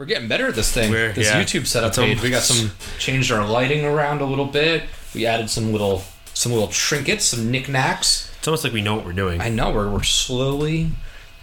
[0.00, 0.90] We're getting better at this thing.
[0.90, 1.42] We're- this yeah.
[1.42, 2.22] YouTube setup page.
[2.22, 4.84] We got some changed our lighting around a little bit.
[5.14, 8.32] We added some little some little trinkets, some knickknacks.
[8.38, 9.42] It's almost like we know what we're doing.
[9.42, 10.92] I know we're, we're slowly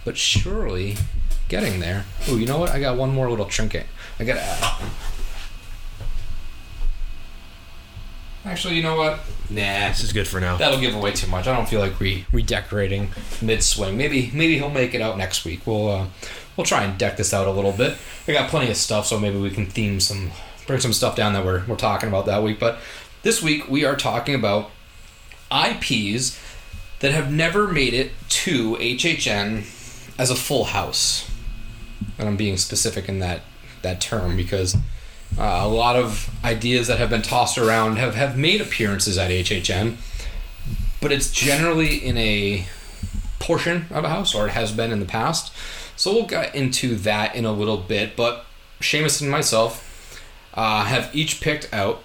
[0.04, 0.96] but surely
[1.48, 2.04] getting there.
[2.26, 2.70] Oh, you know what?
[2.70, 3.86] I got one more little trinket.
[4.18, 4.86] I got to
[8.44, 9.20] Actually, you know what?
[9.50, 10.56] Nah, this is good for now.
[10.56, 11.46] that'll give away too much.
[11.46, 13.10] I don't feel like re redecorating
[13.40, 13.96] mid swing.
[13.96, 15.64] Maybe maybe he'll make it out next week.
[15.64, 16.06] We'll uh,
[16.58, 17.96] we'll try and deck this out a little bit.
[18.26, 20.32] I got plenty of stuff, so maybe we can theme some
[20.66, 22.58] bring some stuff down that we're we're talking about that week.
[22.58, 22.78] But
[23.22, 24.70] this week we are talking about
[25.50, 26.38] IPs
[26.98, 29.64] that have never made it to HHN
[30.18, 31.30] as a full house.
[32.18, 33.42] And I'm being specific in that
[33.82, 34.74] that term because
[35.38, 39.30] uh, a lot of ideas that have been tossed around have, have made appearances at
[39.30, 39.96] HHN,
[41.00, 42.66] but it's generally in a
[43.38, 45.52] portion of a house, or it has been in the past.
[45.98, 48.14] So we'll get into that in a little bit.
[48.16, 48.46] But
[48.80, 50.22] Shamus and myself
[50.54, 52.02] uh, have each picked out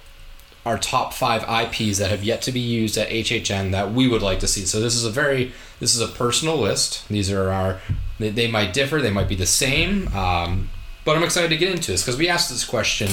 [0.66, 4.23] our top five IPs that have yet to be used at HHN that we would
[4.23, 4.66] like to see.
[4.66, 7.08] So this is a very this is a personal list.
[7.08, 7.81] These are our
[8.17, 10.08] they, they might differ, they might be the same.
[10.16, 10.70] Um,
[11.05, 13.10] but I'm excited to get into this because we asked this question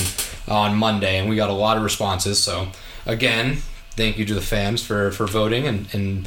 [0.48, 2.42] on Monday and we got a lot of responses.
[2.42, 2.68] So
[3.04, 3.58] again,
[3.91, 6.26] thank you to the fans for for voting and and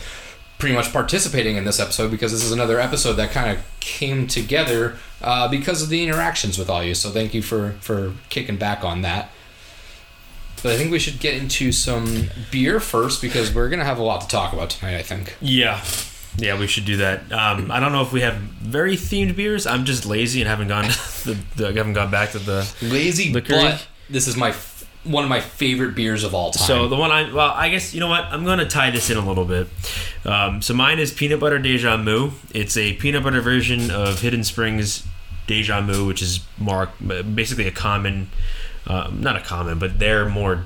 [0.64, 4.26] pretty much participating in this episode because this is another episode that kind of came
[4.28, 6.96] together uh, because of the interactions with all you.
[6.96, 9.30] So thank you for for kicking back on that.
[10.64, 14.04] But I think we should get into some beer first because we're gonna have a
[14.04, 14.96] lot to talk about tonight.
[14.96, 15.36] I think.
[15.42, 15.84] Yeah.
[16.38, 17.30] Yeah, we should do that.
[17.34, 19.68] Um, I don't know if we have very themed beers.
[19.68, 20.86] I'm just lazy and haven't gone
[21.26, 23.54] the, the, I haven't gone back to the Lazy, Liquor.
[23.54, 24.54] but this is my
[25.04, 26.66] one of my favorite beers of all time.
[26.66, 29.10] So the one I well, I guess you know what I'm going to tie this
[29.10, 29.68] in a little bit.
[30.26, 32.32] Um, so mine is peanut butter deja moo.
[32.54, 35.06] It's a peanut butter version of Hidden Springs
[35.48, 36.90] deja moo, which is more
[37.36, 38.30] basically a common,
[38.88, 40.66] um, not a common, but they're more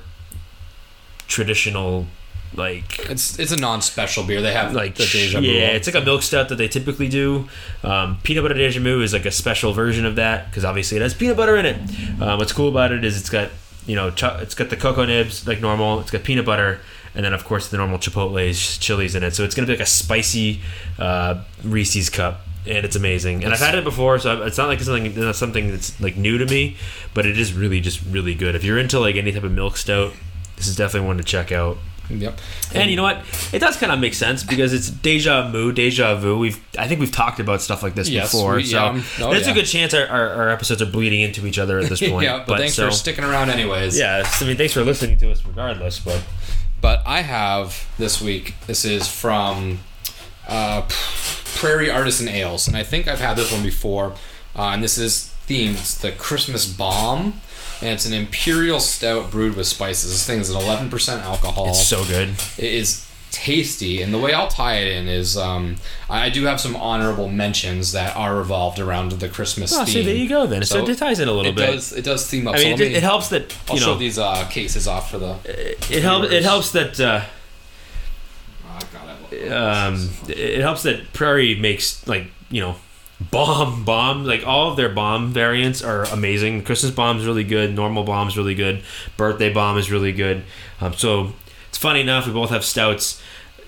[1.26, 2.06] traditional
[2.54, 4.40] like it's it's a non-special beer.
[4.40, 5.46] They have like the deja vu.
[5.46, 7.48] yeah, it's like a milk stout that they typically do.
[7.82, 11.02] Um, peanut butter deja vu is like a special version of that because obviously it
[11.02, 11.76] has peanut butter in it.
[12.22, 13.50] Um, what's cool about it is it's got
[13.88, 15.98] you know ch- it's got the cocoa nibs like normal.
[15.98, 16.80] It's got peanut butter
[17.14, 19.34] and then of course the normal chipotles chilies in it.
[19.34, 20.60] So it's gonna be like a spicy
[21.00, 22.42] uh, Reese's cup.
[22.66, 25.98] And it's amazing, and I've had it before, so it's not like something something that's
[26.02, 26.76] like new to me,
[27.14, 28.54] but it is really just really good.
[28.54, 30.12] If you're into like any type of milk stout,
[30.56, 31.78] this is definitely one to check out.
[32.10, 32.38] Yep.
[32.74, 33.22] And you know what?
[33.52, 36.38] It does kind of make sense because it's deja vu, deja vu.
[36.38, 39.02] We've I think we've talked about stuff like this Yes, before, we- so yeah.
[39.20, 39.52] Oh, it's yeah.
[39.52, 42.24] a good chance our, our, our episodes are bleeding into each other at this point.
[42.24, 43.98] yeah, but, thanks so, for sticking around anyways.
[43.98, 45.98] Yeah, I mean, thanks for listening to us regardless.
[46.00, 46.22] But
[46.80, 48.54] But I have this week.
[48.66, 49.80] This is from
[50.48, 50.82] uh,
[51.56, 54.14] Prairie Artisan Ales, and I think I've had this one before.
[54.56, 55.72] Uh, and this is themed.
[55.74, 57.40] It's the Christmas Bomb,
[57.80, 60.10] and it's an imperial stout brewed with spices.
[60.12, 61.68] This thing is an 11% alcohol.
[61.70, 62.30] it's so good.
[62.58, 65.76] It is tasty, and the way I'll tie it in is um,
[66.10, 69.94] I do have some honorable mentions that are revolved around the Christmas Oh, theme.
[69.94, 70.46] see, there you go.
[70.46, 71.66] Then so, So it ties in a little it bit.
[71.66, 71.92] does.
[71.92, 72.54] It does theme up.
[72.54, 74.88] I mean, let it, me- it helps that I'll you show know these uh, cases
[74.88, 75.36] off for the.
[75.44, 76.30] it helps.
[76.32, 76.98] It helps that.
[76.98, 77.22] Uh,
[78.70, 82.76] Oh, God, um, it helps that Prairie makes like you know
[83.20, 86.62] bomb bomb like all of their bomb variants are amazing.
[86.62, 87.74] Christmas bomb's really good.
[87.74, 88.82] Normal bomb's really good.
[89.16, 90.44] Birthday bomb is really good.
[90.80, 91.32] Um, so
[91.68, 93.20] it's funny enough we both have stouts.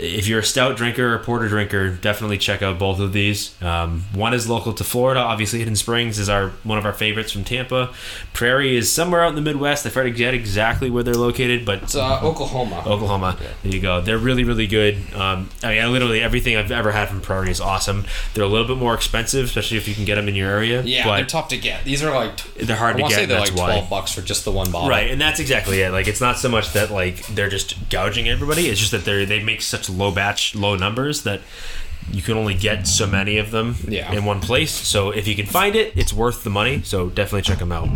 [0.02, 3.60] If you're a stout drinker or porter drinker, definitely check out both of these.
[3.62, 5.20] Um, one is local to Florida.
[5.20, 7.92] Obviously, Hidden Springs is our one of our favorites from Tampa.
[8.32, 9.84] Prairie is somewhere out in the Midwest.
[9.86, 12.82] I forget exactly where they're located, but It's uh, Oklahoma.
[12.86, 13.36] Oklahoma.
[13.62, 14.00] There you go.
[14.00, 14.96] They're really, really good.
[15.14, 18.06] Um, I mean, literally everything I've ever had from Prairie is awesome.
[18.34, 20.82] They're a little bit more expensive, especially if you can get them in your area.
[20.82, 21.84] Yeah, but they're tough to get.
[21.84, 23.72] These are like They're hard I to get, Say they're that's like why.
[23.72, 24.88] twelve bucks for just the one bottle.
[24.88, 25.90] Right, and that's exactly it.
[25.92, 28.68] Like, it's not so much that like they're just gouging everybody.
[28.68, 31.40] It's just that they they make such low batch, low numbers that
[32.10, 34.10] you can only get so many of them Yeah.
[34.12, 34.70] in one place.
[34.72, 36.82] So if you can find it, it's worth the money.
[36.84, 37.88] So definitely check them out.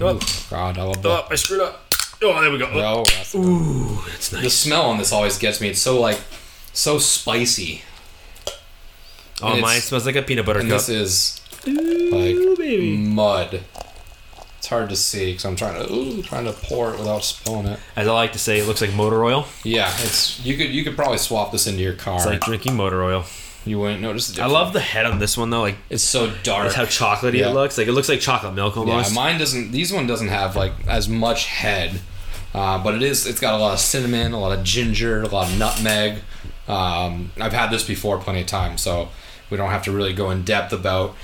[0.00, 0.18] Oh,
[0.50, 1.08] God, I love oh, that.
[1.24, 1.82] oh, I screwed up.
[2.22, 2.68] Oh, there we go.
[2.72, 4.42] Oh, that's Ooh, that's nice.
[4.42, 5.68] the smell on this always gets me.
[5.68, 6.18] It's so like
[6.72, 7.82] so spicy.
[9.42, 10.78] Oh, and mine smells like a peanut butter And cup.
[10.80, 12.96] this is like baby.
[12.96, 13.60] mud.
[14.66, 17.66] It's hard to see because I'm trying to ooh, trying to pour it without spilling
[17.66, 17.78] it.
[17.94, 19.46] As I like to say, it looks like motor oil.
[19.62, 22.16] Yeah, it's you could you could probably swap this into your car.
[22.16, 23.24] It's like drinking motor oil.
[23.64, 24.52] you wouldn't notice the difference.
[24.52, 25.60] I love the head on this one though.
[25.60, 26.66] Like It's so dark.
[26.66, 27.50] it's how chocolatey Yeah.
[27.50, 27.78] it looks.
[27.78, 29.10] Like it looks like chocolate milk almost.
[29.10, 29.70] Yeah, mine doesn't.
[29.70, 32.00] These one doesn't have like as much head,
[32.52, 33.24] uh, but it is.
[33.24, 36.22] It's got a lot of cinnamon, a lot of ginger, a lot of nutmeg.
[36.66, 39.10] Um, I've had this before plenty of times, so
[39.48, 41.14] we don't have to really go in depth about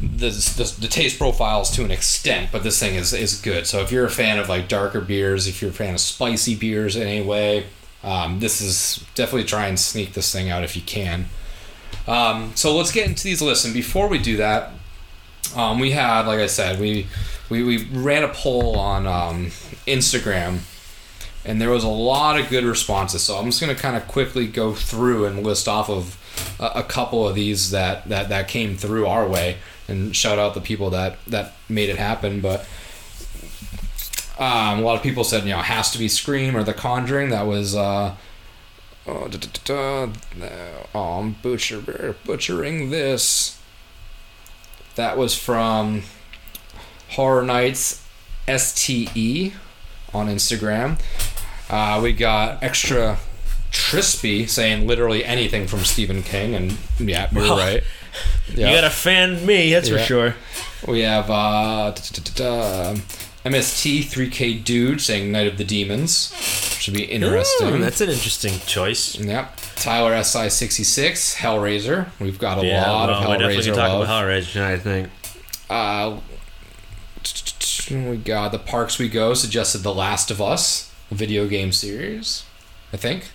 [0.00, 2.50] the, the, the taste profiles to an extent.
[2.52, 3.66] But this thing is is good.
[3.66, 6.54] So if you're a fan of like darker beers, if you're a fan of spicy
[6.54, 7.66] beers in any way,
[8.02, 11.26] um, this is definitely try and sneak this thing out if you can.
[12.06, 14.72] Um, so let's get into these lists, and before we do that,
[15.54, 17.06] um, we had, like I said, we
[17.48, 19.46] we, we ran a poll on um,
[19.86, 20.60] Instagram,
[21.44, 23.22] and there was a lot of good responses.
[23.22, 26.16] So I'm just gonna kind of quickly go through and list off of
[26.58, 29.56] a, a couple of these that, that that came through our way,
[29.88, 32.40] and shout out the people that that made it happen.
[32.40, 32.60] But
[34.38, 36.74] um, a lot of people said, you know, it has to be Scream or The
[36.74, 37.30] Conjuring.
[37.30, 37.74] That was.
[37.74, 38.14] Uh,
[39.06, 40.06] Oh, da, da, da,
[40.38, 40.48] da.
[40.94, 43.58] oh, I'm butcher, butchering this.
[44.94, 46.02] That was from
[47.10, 48.06] Horror Nights
[48.46, 49.52] STE
[50.12, 51.00] on Instagram.
[51.68, 53.18] Uh, we got extra
[53.70, 57.82] Trispy saying literally anything from Stephen King, and yeah, you're Well, right.
[58.48, 59.98] You gotta fan me, that's Yeah.
[59.98, 60.34] for sure.
[60.88, 61.92] We have uh,
[63.44, 66.34] MST 3K Dude saying Night of the Demons.
[66.80, 67.68] Should be interesting.
[67.68, 69.16] Ooh, that's an interesting choice.
[69.18, 69.56] Yep.
[69.76, 72.08] Tyler SI66, Hellraiser.
[72.18, 74.02] We've got a yeah, lot well, of we're definitely Hellraiser talk love.
[74.02, 74.72] about Hellraiser tonight.
[74.72, 75.08] I think.
[75.70, 76.20] Uh,
[77.90, 82.44] we got the Parks We Go suggested The Last of Us, a video game series.
[82.92, 83.30] I think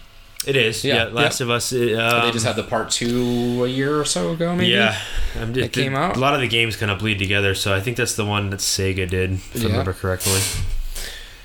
[0.48, 0.84] It is.
[0.84, 1.72] Yeah, Yeah, Last of Us.
[1.72, 4.56] it, Um, they just had the part two a year or so ago.
[4.56, 4.72] Maybe.
[4.72, 4.98] Yeah,
[5.40, 6.16] um, That came out?
[6.16, 8.50] A lot of the games kind of bleed together, so I think that's the one
[8.52, 9.64] that Sega did, if Yeah.
[9.64, 10.40] I remember correctly.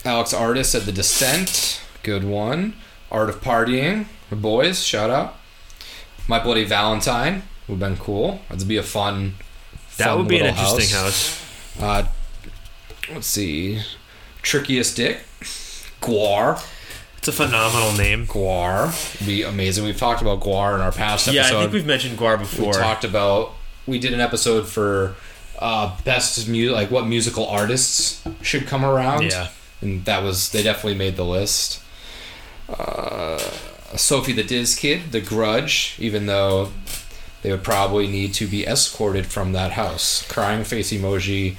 [0.05, 1.81] Alex Artist said The Descent.
[2.03, 2.75] Good one.
[3.11, 4.07] Art of Partying.
[4.31, 4.83] The boys.
[4.85, 5.37] Shout out.
[6.29, 8.41] My Bloody Valentine would have been cool.
[8.49, 9.35] That'd be a fun.
[9.97, 11.43] That fun would be an interesting house.
[11.81, 12.05] Uh,
[13.13, 13.83] let's see.
[14.43, 15.21] Trickiest Dick.
[16.01, 16.63] GWAR.
[17.21, 18.27] It's a phenomenal name.
[18.27, 19.27] GWAR.
[19.27, 19.85] Be amazing.
[19.85, 21.53] We've talked about GWAR in our past episode.
[21.53, 22.69] Yeah, I think we've mentioned GWAR before.
[22.69, 23.53] we talked about.
[23.87, 25.17] We did an episode for
[25.59, 29.25] uh, best mu like what musical artists should come around.
[29.25, 29.49] Yeah.
[29.83, 31.83] and that was they definitely made the list.
[32.71, 33.37] Uh,
[33.97, 36.71] Sophie the Diz Kid, The Grudge, even though
[37.43, 40.27] they would probably need to be escorted from that house.
[40.27, 41.57] Crying face emoji,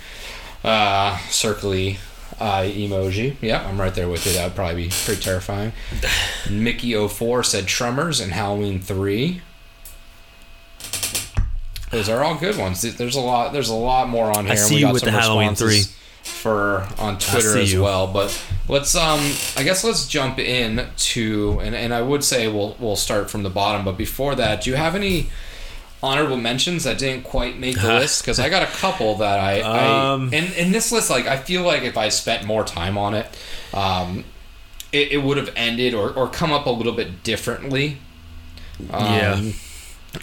[0.64, 1.98] uh, circly
[2.42, 3.36] uh, emoji.
[3.42, 4.34] Yeah, I'm right there with you.
[4.34, 5.74] That would probably be pretty terrifying.
[6.46, 9.42] Mickey04 said Tremors and Halloween 3.
[11.92, 12.82] Those are all good ones.
[12.82, 13.52] There's a lot.
[13.54, 14.52] There's a lot more on here.
[14.52, 15.84] and see we you with some the Halloween three
[16.24, 17.84] for on Twitter as you.
[17.84, 18.08] well.
[18.08, 19.20] But let's um,
[19.58, 23.44] I guess let's jump in to and and I would say we'll we'll start from
[23.44, 23.84] the bottom.
[23.84, 25.28] But before that, do you have any
[26.04, 28.22] honorable mentions that didn't quite make the list?
[28.24, 31.38] Because I got a couple that I, I Um, and in this list, like I
[31.38, 33.28] feel like if I spent more time on it,
[33.74, 34.24] um,
[34.92, 37.98] it, it would have ended or or come up a little bit differently.
[38.92, 39.42] Um, Yeah.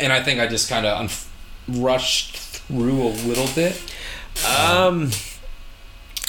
[0.01, 1.27] and I think I just kind of unf-
[1.69, 3.81] rushed through a little bit.
[4.47, 5.11] Um,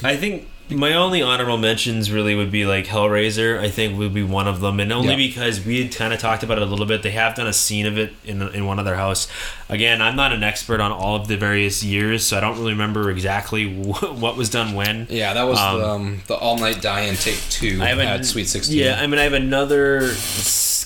[0.04, 3.60] I think my only honorable mentions really would be like Hellraiser.
[3.60, 5.16] I think would be one of them, and only Yeah.
[5.16, 7.02] because we had kind of talked about it a little bit.
[7.04, 9.28] They have done a scene of it in in one of their house.
[9.70, 12.72] Again, I'm not an expert on all of the various years, so I don't really
[12.74, 15.08] remember exactly wh- what was done when.
[15.10, 18.00] Yeah, that was Um, the, um, the All Night Die and Take Two I have
[18.00, 18.78] at a, Sweet Sixteen.
[18.78, 20.12] Yeah, I mean, I have another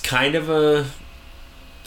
[0.04, 0.86] kind of a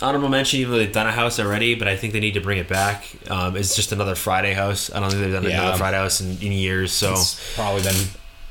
[0.03, 2.41] honorable mention, even though they've done a house already, but I think they need to
[2.41, 3.07] bring it back.
[3.31, 4.91] Um, it's just another Friday house.
[4.93, 5.63] I don't think they've done Yeah.
[5.63, 6.93] another Friday house in, in years.
[6.93, 7.97] So it's probably been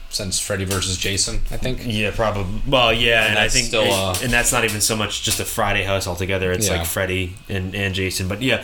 [0.09, 1.35] since Freddy versus Jason.
[1.51, 1.81] I think.
[1.85, 2.61] Yeah, probably.
[2.67, 5.39] Well, yeah, and, I that's think, still, uh, and that's not even so much just
[5.39, 6.51] a Friday house altogether.
[6.51, 6.77] It's Yeah.
[6.77, 8.27] like Freddy and, and Jason.
[8.27, 8.63] But yeah,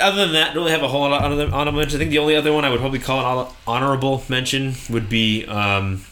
[0.00, 1.94] other than that, don't really have a whole lot of honor- honorable mentions.
[1.96, 5.08] I think the only other one I would probably call an hon- honorable mention would
[5.08, 6.04] be, um,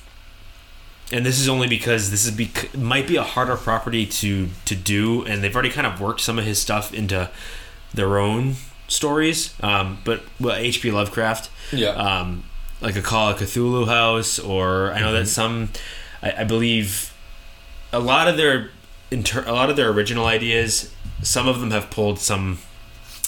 [1.13, 4.75] and this is only because this is bec- might be a harder property to to
[4.75, 7.31] do, and they've already kind of worked some of his stuff into
[7.95, 8.55] their own
[8.89, 9.55] stories.
[9.63, 10.91] Um, but well, H.P.
[10.91, 11.91] Lovecraft Yeah.
[11.91, 12.45] um,
[12.81, 15.71] like a Call of Cthulhu house, or I know that some,
[16.23, 17.13] I, I believe,
[17.93, 18.71] a lot of their
[19.11, 22.59] inter- a lot of their original ideas, some of them have pulled some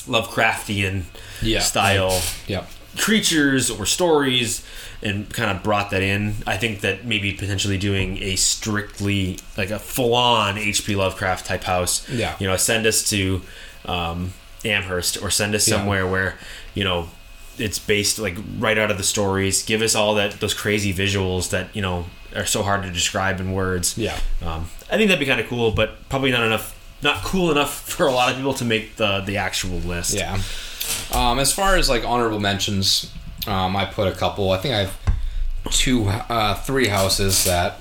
[0.07, 1.05] Lovecraftian
[1.43, 1.61] Yeah.
[1.61, 2.65] style Yeah.
[2.97, 4.63] creatures or stories
[5.03, 6.35] and kind of brought that in.
[6.47, 11.65] I think that maybe potentially doing a strictly like a full on HP Lovecraft type
[11.65, 12.09] house.
[12.09, 12.37] Yeah.
[12.39, 13.41] You know, send us to
[13.87, 14.33] um,
[14.65, 15.77] Amherst or send us Yeah.
[15.79, 16.37] somewhere where,
[16.75, 17.09] you know,
[17.59, 19.63] it's based like right out of the stories.
[19.63, 23.41] Give us all that those crazy visuals that, you know, are so hard to describe
[23.41, 23.97] in words.
[23.99, 24.19] Yeah.
[24.43, 27.81] Um, I think that'd be kind of cool, but probably not enough not cool enough
[27.89, 30.15] for a lot of people to make the the actual list.
[30.15, 30.41] Yeah.
[31.15, 33.11] Um, as far as like honorable mentions,
[33.47, 34.51] um, I put a couple.
[34.51, 34.99] I think I have
[35.71, 37.81] two, uh, three houses that.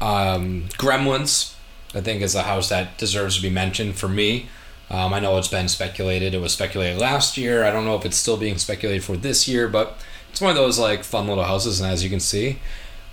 [0.00, 1.54] Um, Gremlins,
[1.94, 4.48] I think, is a house that deserves to be mentioned for me.
[4.90, 6.34] Um, I know it's been speculated.
[6.34, 7.64] It was speculated last year.
[7.64, 9.96] I don't know if it's still being speculated for this year, but
[10.30, 11.80] it's one of those like fun little houses.
[11.80, 12.58] And as you can see,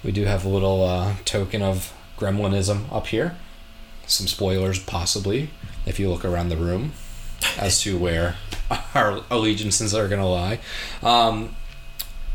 [0.03, 3.37] we do have a little uh, token of Gremlinism up here.
[4.05, 5.49] Some spoilers, possibly,
[5.85, 6.91] if you look around the room
[7.57, 8.35] as to where
[8.95, 10.59] our allegiances are going to lie.
[11.03, 11.55] Um,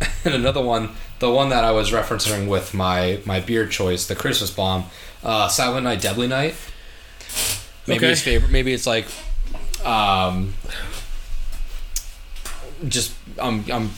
[0.24, 4.14] and another one, the one that I was referencing with my my beer choice, the
[4.16, 4.84] Christmas bomb,
[5.24, 6.54] uh, Silent Night, Deadly Night.
[7.86, 8.12] Maybe Okay.
[8.12, 8.50] it's favorite.
[8.50, 9.06] Maybe it's like,
[9.84, 10.54] um,
[12.88, 13.90] just I'm I'm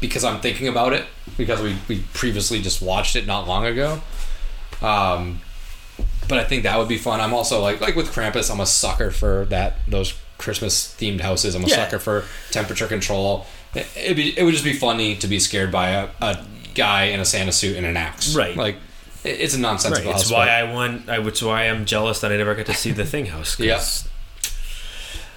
[0.00, 1.04] because I'm thinking about it
[1.36, 4.00] because we we previously just watched it not long ago.
[4.82, 5.40] Um,
[6.28, 7.20] but I think that would be fun.
[7.20, 11.54] I'm also like like with Krampus, I'm a sucker for that those Christmas themed houses.
[11.54, 11.76] I'm a Yeah.
[11.76, 13.46] sucker for temperature control.
[13.74, 17.04] It, it'd be, it would just be funny to be scared by a, a guy
[17.04, 18.34] in a Santa suit and an axe.
[18.34, 18.56] Right.
[18.56, 18.76] Like
[19.24, 19.62] it's a Right.
[19.62, 21.08] nonsensical It's why I want.
[21.08, 23.56] I which why I'm jealous that I never got to see the Thing House.
[23.56, 24.08] 'cause-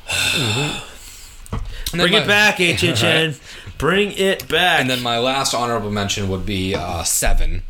[0.37, 0.79] Yeah.
[1.91, 3.39] Bring my- it back, HHN.
[3.77, 4.81] Bring it back.
[4.81, 7.63] And then my last honorable mention would be uh, Seven.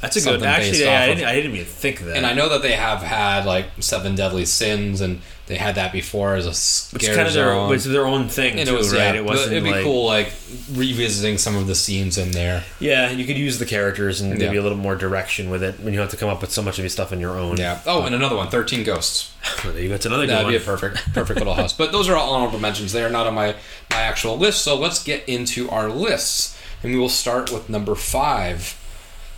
[0.00, 0.42] that's a good.
[0.42, 2.16] Actually, yeah, I didn't, I didn't even think of that.
[2.16, 5.92] And I know that they have had like Seven Deadly Sins, and they had that
[5.92, 7.74] before as a it's scare kind of their, zone.
[7.74, 9.14] it's their own thing and too, it was right?
[9.14, 9.52] yeah, it wasn't.
[9.52, 10.32] It'd be like cool like
[10.72, 12.64] revisiting some of the scenes in there.
[12.80, 14.60] yeah, you could use the characters and maybe Yeah.
[14.60, 16.78] a little more direction with it when you have to come up with so much
[16.78, 17.58] of your stuff on your own.
[17.58, 17.80] Yeah.
[17.86, 19.32] Oh, and another one, Thirteen Ghosts.
[19.64, 19.94] There you go.
[19.96, 20.52] It's another good That'd one.
[20.52, 21.72] be a perfect, perfect little house.
[21.74, 22.92] But those are all honorable mentions.
[22.92, 23.54] They are not on my
[23.90, 24.62] my actual list.
[24.64, 28.80] So let's get into our lists, and we will start with number five.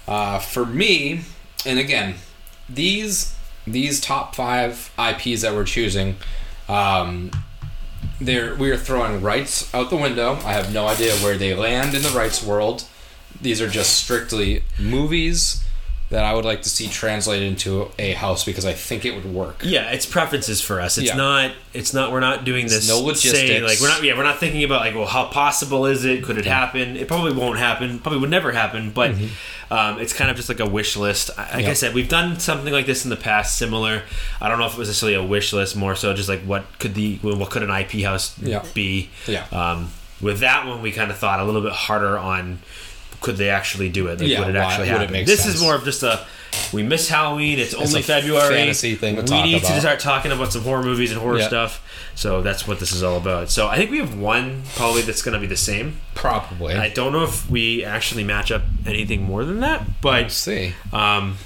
[0.09, 1.23] Uh, for me,
[1.65, 2.15] and again,
[2.69, 3.35] these
[3.67, 6.17] these top five IPs that we're choosing,
[6.69, 7.31] um,
[8.21, 10.35] they're we are throwing rights out the window.
[10.45, 12.85] I have no idea where they land in the rights world.
[13.41, 15.63] These are just strictly movies
[16.09, 19.25] that I would like to see translated into a house because I think it would
[19.25, 19.63] work.
[19.65, 20.99] Yeah, it's preferences for us.
[20.99, 21.17] It's Yeah.
[21.17, 21.51] not.
[21.75, 22.13] It's not.
[22.13, 22.87] We're not doing this.
[22.89, 23.63] no saying, logistics.
[23.69, 24.05] like we're not.
[24.05, 26.23] Yeah, we're not thinking about like, well, how possible is it?
[26.23, 26.97] Could it happen?
[26.97, 27.99] It probably won't happen.
[27.99, 28.91] Probably would never happen.
[28.93, 29.17] But
[29.71, 31.31] um, it's kind of just like a wish list.
[31.37, 31.75] I- Like I Mm-hmm.
[31.75, 34.03] Said, we've done something like this in the past, similar.
[34.41, 36.65] I don't know if it was necessarily a wish list, more so just like what
[36.79, 38.63] could the what could an IP house Yeah.
[38.75, 39.11] be?
[39.27, 39.45] Yeah.
[39.51, 42.61] Um, with that one, we kind of thought a little bit harder on
[43.21, 44.21] could they actually do it?
[44.21, 45.13] Like, Yeah, would it why- actually would it happen?
[45.13, 45.57] make this sense?
[45.57, 46.21] is more of just a
[46.73, 47.59] we miss Halloween.
[47.59, 48.55] It's, only a February.
[48.55, 49.75] fantasy thing we need about.
[49.75, 51.49] to start talking about some horror movies and horror Yeah.
[51.49, 51.83] stuff.
[52.15, 53.51] So that's what this is all about.
[53.51, 55.99] So I think we have one probably that's going to be the same.
[56.15, 56.75] Probably.
[56.75, 60.73] I don't know if we actually match up anything more than that, Let's but see.
[60.95, 61.37] um,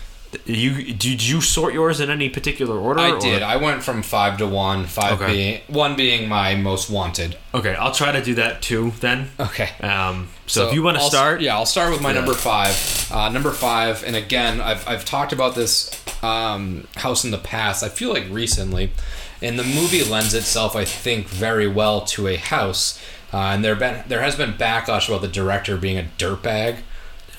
[0.46, 3.00] you did you sort yours in any particular order?
[3.00, 3.42] I or- did.
[3.42, 4.86] I went from five to one.
[4.86, 5.32] Five Okay.
[5.32, 7.36] being one being my most wanted.
[7.52, 8.92] Okay, I'll try to do that too.
[9.00, 9.30] Then.
[9.40, 9.70] Okay.
[9.80, 12.16] Um, so, if you want to start, yeah, I'll start with my Yeah.
[12.20, 13.08] number five.
[13.10, 15.90] Uh, number five, and again, I've, I've talked about this
[16.22, 17.82] um, house in the past.
[17.82, 18.92] I feel like recently,
[19.42, 23.00] and the movie lends itself, I think, very well to a house.
[23.32, 26.78] Uh, and there been there has been backlash about the director being a dirtbag.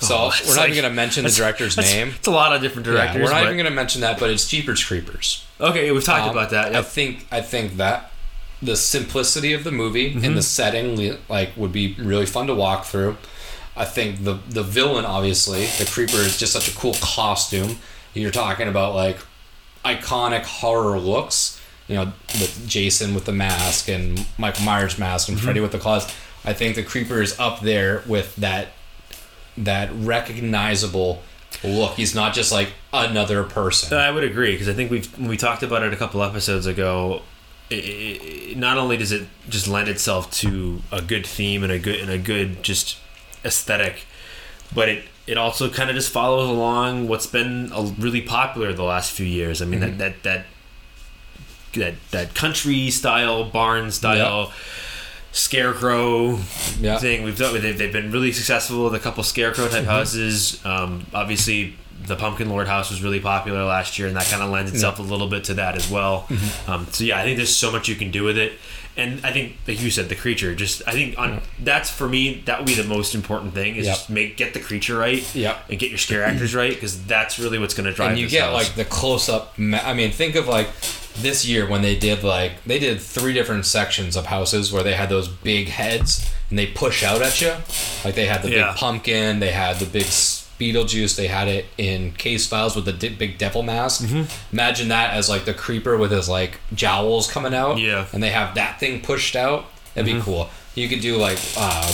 [0.01, 2.13] So Oh, we're not like- even going to mention the director's that's- name.
[2.17, 3.21] It's a lot of different Yeah, directors.
[3.23, 5.43] we're not but- even going to mention that, but it's Jeepers Creepers.
[5.59, 6.75] okay, we've talked Um, about that.
[6.75, 8.11] I think I think that
[8.63, 10.25] the simplicity of the movie Mm-hmm.
[10.25, 13.17] and the setting like would be really fun to walk through.
[13.77, 17.79] I think the the villain obviously the creeper is just such a cool costume.
[18.13, 19.17] You're talking about like
[19.85, 21.57] iconic horror looks.
[21.87, 25.33] You know, with Jason with the mask and Michael Myers mask Mm-hmm.
[25.35, 26.07] and Freddy with the claws.
[26.45, 28.69] I think the creeper is up there with that
[29.57, 31.21] that recognizable
[31.63, 31.95] look.
[31.95, 33.97] He's not just like another person.
[33.97, 37.21] I would agree because I think we've we talked about it a couple episodes ago.
[37.69, 41.79] It, it, not only does it just lend itself to a good theme and a
[41.79, 42.97] good and a good just
[43.45, 44.05] aesthetic,
[44.73, 48.83] but it it also kind of just follows along what's been a, really popular the
[48.83, 49.61] last few years.
[49.61, 49.97] I mean that mm-hmm.
[49.99, 50.45] that that
[51.73, 54.51] that that country style barn style
[55.31, 56.37] scarecrow
[56.79, 56.97] Yeah.
[56.97, 61.05] thing we've done they've, they've been really successful with a couple scarecrow type houses um,
[61.13, 64.71] obviously the pumpkin lord house was really popular last year and that kind of lends
[64.71, 66.27] itself a little bit to that as well
[66.67, 68.53] um, so yeah i think there's so much you can do with it
[68.97, 72.41] and i think like you said the creature just i think on that's for me
[72.45, 73.95] that would be the most important thing is Yep.
[73.95, 75.69] just make get the creature right Yep.
[75.69, 78.27] and get your scare actors right because that's really what's going to drive and you
[78.27, 78.53] get house.
[78.53, 79.53] like the close up.
[79.57, 80.67] I mean, think of like
[81.15, 84.93] this year when they did like they did three different sections of houses where they
[84.93, 87.53] had those big heads and they push out at you.
[88.05, 88.71] Like they had the Yeah.
[88.71, 90.05] big pumpkin, they had the big
[90.59, 94.03] Beetlejuice, they had it in case files with the di- big devil mask.
[94.03, 94.53] Mm-hmm.
[94.53, 97.79] Imagine that as like the creeper with his like jowls coming out.
[97.79, 98.03] Yeah.
[98.03, 98.15] Mm-hmm.
[98.15, 99.65] and they have that thing pushed out.
[99.95, 100.49] That'd be cool.
[100.75, 101.91] You could do like uh,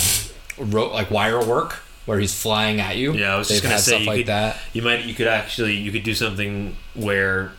[0.58, 3.14] ro- like wire work where he's flying at you.
[3.14, 4.58] Yeah, I was just They've gonna say stuff you like could, that.
[4.74, 7.52] You might you could actually you could do something where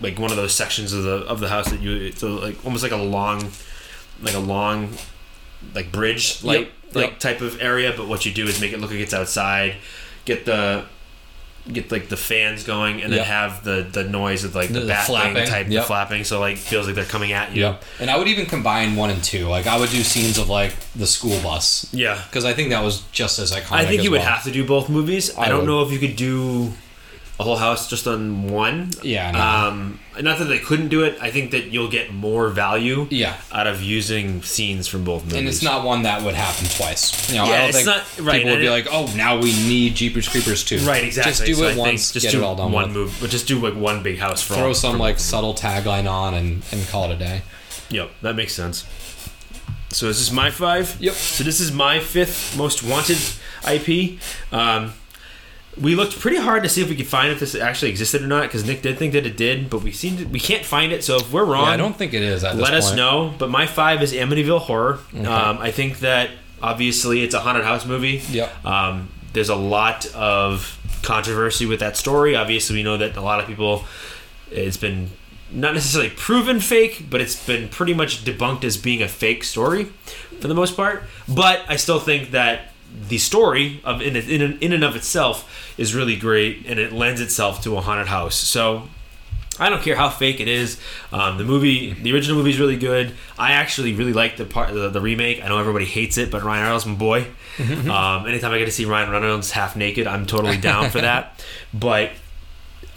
[0.00, 2.82] like one of those sections of the of the house that you so like almost
[2.82, 3.50] like a long
[4.22, 4.90] like a long
[5.74, 7.18] like bridge like Yep, like yep.
[7.20, 9.76] type of area, but what you do is make it look like it's outside,
[10.24, 10.84] get the
[11.70, 14.86] get like the fans going and then have the the noise of like the, The-
[14.86, 15.84] bat flapping, type yep.
[15.84, 17.62] flapping so like feels like they're coming at you.
[17.64, 17.84] Yep.
[18.00, 19.48] And I would even combine one and two.
[19.48, 22.22] Like I would do scenes of like the school bus Yeah.
[22.26, 23.72] because I think that was just as iconic.
[23.72, 25.36] I think you would have to do both movies.
[25.36, 25.66] I, I don't would.
[25.66, 26.72] know if you could do
[27.40, 28.90] a whole house just on one.
[29.02, 29.38] Yeah, no.
[29.40, 31.16] Um, not that they couldn't do it.
[31.20, 33.06] I think that you'll get more value.
[33.10, 33.36] Yeah.
[33.52, 35.38] Out of using scenes from both movies.
[35.38, 37.28] And it's not one that would happen twice.
[37.30, 39.06] You know, Yeah, I don't it's think not- right, people would be it- like, "Oh,
[39.14, 41.04] now we need Jeepers Creepers too." right.
[41.04, 41.30] Exactly.
[41.32, 42.92] Just do So it think once, Just do it all done one with.
[42.96, 45.54] move, but just do like one big house for Throw all- some for like subtle
[45.54, 47.42] tagline on and and call it a day.
[47.90, 48.84] Yep, that makes sense.
[49.90, 50.96] So this is this my five?
[51.00, 51.14] Yep.
[51.14, 53.16] So this is my fifth most wanted
[53.66, 54.18] IP.
[54.52, 54.92] Um,
[55.80, 58.26] we looked pretty hard to see if we could find if this actually existed or
[58.26, 60.92] not because Nick did think that it did, but we seem to, we can't find
[60.92, 61.04] it.
[61.04, 62.44] So if we're wrong, Yeah, I don't think it is.
[62.44, 62.96] At this let us point.
[62.96, 63.34] know.
[63.38, 64.98] But my five is Amityville Horror.
[65.16, 66.30] Um, I think that
[66.62, 68.20] obviously it's a haunted house movie.
[68.30, 68.64] Yep.
[68.64, 72.34] Um, there's a lot of controversy with that story.
[72.34, 73.84] Obviously, we know that a lot of people.
[74.50, 75.10] It's been
[75.50, 79.84] not necessarily proven fake, but it's been pretty much debunked as being a fake story
[80.40, 81.04] for the most part.
[81.28, 82.72] But I still think that
[83.08, 87.20] the story of in in, in and of itself is really great, and it lends
[87.20, 88.36] itself to a haunted house.
[88.36, 88.88] So
[89.58, 90.80] I don't care how fake it is.
[91.12, 93.12] Um, the movie, the original movie is really good.
[93.38, 95.42] I actually really like the part, the, the remake.
[95.44, 97.26] I know everybody hates it, but Ryan Reynolds, my boy.
[97.58, 101.42] um, anytime I get to see Ryan Reynolds half naked, I'm totally down for that.
[101.74, 102.12] But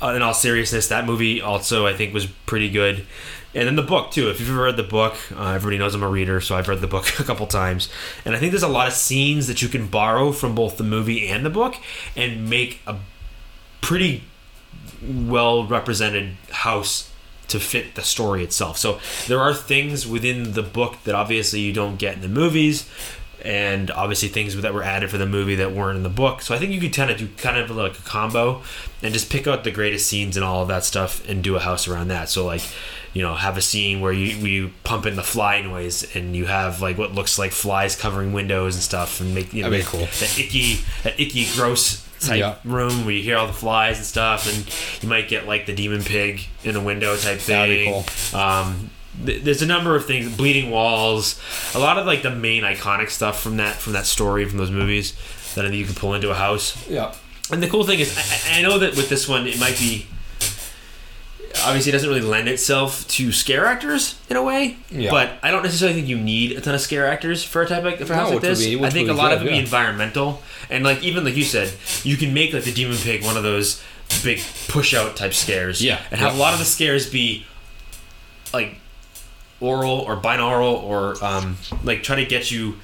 [0.02, 3.06] uh, in all seriousness, that movie also I think was pretty good.
[3.54, 4.30] And then the book too.
[4.30, 6.82] If you've ever read the book, uh, everybody knows I'm a reader, so I've read
[6.82, 7.90] the book a couple times.
[8.24, 10.84] And I think there's a lot of scenes that you can borrow from both the
[10.84, 11.76] movie and the book
[12.16, 12.98] and make a
[13.82, 14.24] pretty
[15.04, 17.12] well represented house
[17.50, 18.78] to fit the story itself.
[18.78, 22.90] So there are things within the book that obviously you don't get in the movies,
[23.44, 26.42] and obviously things that were added for the movie that weren't in the book.
[26.42, 28.62] So I think you could kind of do kind of like a combo
[29.02, 31.60] and just pick out the greatest scenes and all of that stuff and do a
[31.60, 32.30] house around that.
[32.30, 32.62] So like.
[33.14, 36.46] You know, have a scene where you you pump in the fly noise, and you
[36.46, 39.84] have like what looks like flies covering windows and stuff, and make you know that-
[39.84, 40.06] cool.
[40.06, 42.56] that icky that icky gross type Yeah.
[42.64, 45.74] room where you hear all the flies and stuff, and you might get like the
[45.76, 47.84] demon pig in a window type thing.
[47.84, 48.90] That'd be Um,
[49.26, 51.40] th- there's a number of things, bleeding walls,
[51.76, 54.72] a lot of like the main iconic stuff from that from that story from those
[54.72, 55.14] movies
[55.56, 56.88] that I think you can pull into a house.
[56.90, 57.14] Yeah.
[57.52, 58.18] And the cool thing is,
[58.50, 60.06] I, I- know that with this one, it might be.
[61.66, 65.12] Obviously, it doesn't really lend itself to scare actors in a way, Yeah.
[65.12, 67.84] but I don't necessarily think you need a ton of scare actors for a type
[67.84, 68.60] like for a No, house like this.
[68.66, 71.36] be- I think a lot good, of it would be environmental, and like even like
[71.36, 73.84] you said, you can make like the demon pig one of those
[74.24, 76.00] big push out type scares, Yeah.
[76.10, 76.40] and have Yeah.
[76.40, 77.46] a lot of the scares be
[78.54, 78.78] like
[79.62, 82.76] oral or binaural or um, like try to get you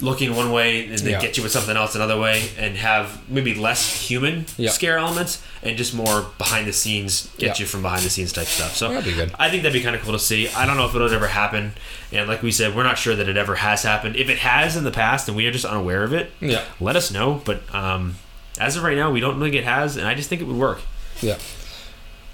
[0.00, 1.20] looking one way and then Yeah.
[1.22, 4.68] get you with something else another way and have maybe less human Yeah.
[4.70, 7.62] scare elements and just more behind the scenes get Yeah.
[7.62, 9.32] you from behind the scenes type stuff so That'd be good.
[9.38, 11.28] i think that'd be kind of cool to see i don't know if it'll ever
[11.28, 11.72] happen
[12.12, 14.76] and like we said we're not sure that it ever has happened if it has
[14.76, 16.62] in the past and we are just unaware of it Yeah.
[16.78, 18.16] let us know but um,
[18.60, 20.56] as of right now we don't think it has and i just think it would
[20.58, 20.80] work
[21.22, 21.38] Yeah.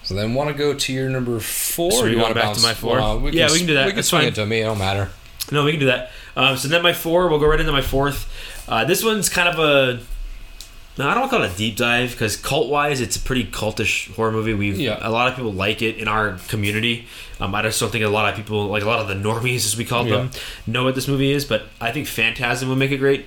[0.04, 1.92] So then, want to go to your number four?
[1.92, 3.18] So we you want back to my four?
[3.18, 3.84] we Yeah, we can do that.
[3.86, 4.28] We can That's swing fine.
[4.30, 4.60] it to me.
[4.60, 5.10] It don't matter.
[5.50, 6.10] No, we can do that.
[6.36, 8.28] Um, so then my four, we'll go right into my fourth.
[8.68, 10.00] Uh, this one's kind of a
[10.98, 14.14] No, I don't call it a deep dive because cult wise, it's a pretty cultish
[14.14, 14.52] horror movie.
[14.54, 14.98] We Yeah.
[15.00, 17.06] a lot of people like it in our community.
[17.40, 19.64] Um, I just don't think a lot of people, like a lot of the normies
[19.64, 20.16] as we call Yeah.
[20.16, 20.30] them,
[20.66, 21.44] know what this movie is.
[21.46, 23.24] But I think Phantasm would make a great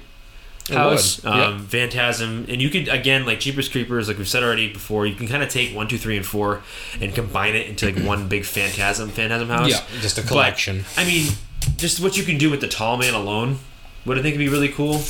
[0.69, 1.23] house.
[1.25, 5.05] Um, Phantasm, and you could again like Jeepers Creepers, like we've said already before.
[5.05, 6.61] You can kind of take one, two, three, and four
[6.99, 9.69] and combine it into like one big Phantasm Phantasm house.
[9.69, 10.85] Yeah, just a But, collection.
[10.97, 11.31] I mean,
[11.77, 13.59] just what you can do with the Tall Man alone
[14.05, 15.01] would I think would be really cool.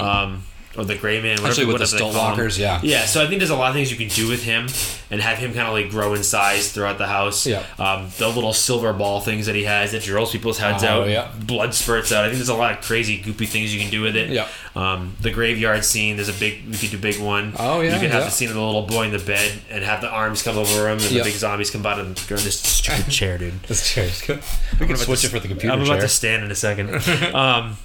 [0.00, 0.42] Um,
[0.76, 2.36] or the Gray Man, whatever, Especially with the whatever him.
[2.46, 2.80] Stalkwalkers, yeah.
[2.82, 4.66] Yeah, so I think there's a lot of things you can do with him
[5.10, 7.46] and have him kind of like grow in size throughout the house.
[7.46, 7.64] Yeah.
[7.78, 11.08] Um, the little silver ball things that he has that rolls people's heads Oh, out.
[11.08, 11.30] yeah.
[11.46, 12.24] Blood spurts out.
[12.24, 14.30] I think there's a lot of crazy, goopy things you can do with it.
[14.30, 14.48] Yeah.
[14.74, 17.52] Um, the graveyard scene, there's a big, we could do big one.
[17.58, 18.24] Oh, yeah, You could have yeah.
[18.24, 20.88] the scene of the little boy in the bed and have the arms come over
[20.88, 21.18] him and Yeah.
[21.22, 23.62] the big zombies come out and go this stupid chair, dude.
[23.64, 24.40] This chair's good.
[24.80, 26.00] We can switch it for the computer I'm about chair.
[26.02, 26.90] to stand in a second.
[27.34, 27.76] um,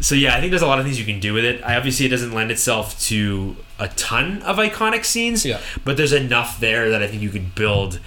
[0.00, 1.62] so yeah, I think there's a lot of things you can do with it.
[1.64, 5.44] I obviously it doesn't lend itself to a ton of iconic scenes.
[5.44, 5.60] Yeah.
[5.84, 8.00] But there's enough there that I think you could build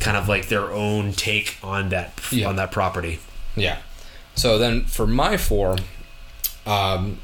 [0.00, 2.48] kind of like their own take on that Yeah.
[2.48, 3.18] on that property.
[3.56, 3.78] Yeah.
[4.34, 5.76] So then for my four,
[6.66, 7.18] um,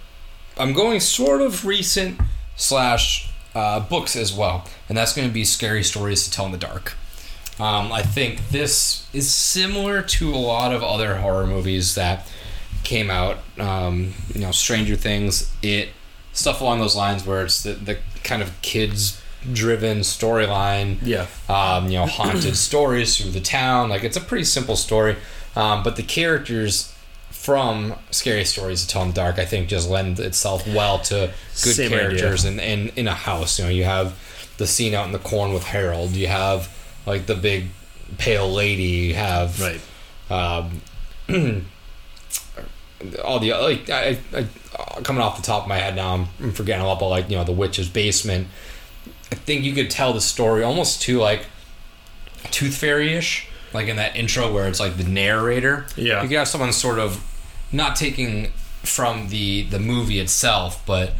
[0.56, 2.20] I'm going sort of recent
[2.56, 6.52] slash uh, books as well, and that's going to be scary stories to tell in
[6.52, 6.96] the dark.
[7.58, 12.28] Um, I think this is similar to a lot of other horror movies that
[12.88, 13.36] came out.
[13.58, 15.90] Um, you know, Stranger Things, It,
[16.32, 19.20] stuff along those lines, where it's the, the kind of kids
[19.52, 21.26] driven storyline Yeah.
[21.48, 23.88] um, you know, haunted stories through the town.
[23.90, 25.16] Like it's a pretty simple story,
[25.54, 26.92] um, but the characters
[27.30, 31.32] from Scary Stories to Tell in the Dark, I think, just lend itself well to
[31.62, 33.58] good Same characters in, in in a house.
[33.58, 34.18] You know, you have
[34.58, 36.10] the scene out in the corn with Harold.
[36.12, 36.68] You have
[37.06, 37.66] like the big
[38.18, 38.82] pale lady.
[39.08, 39.80] You have Right.
[40.30, 40.80] um,
[43.24, 44.46] all the like I, I,
[45.02, 47.36] coming off the top of my head now I'm, forgetting a lot about like you
[47.36, 48.48] know the witch's basement
[49.30, 51.46] I think you could tell the story almost to like
[52.50, 56.22] Tooth Fairy ish like in that intro where it's like the narrator Yeah.
[56.22, 57.22] you could have someone sort of
[57.70, 58.50] not taking
[58.82, 61.12] from the the movie itself but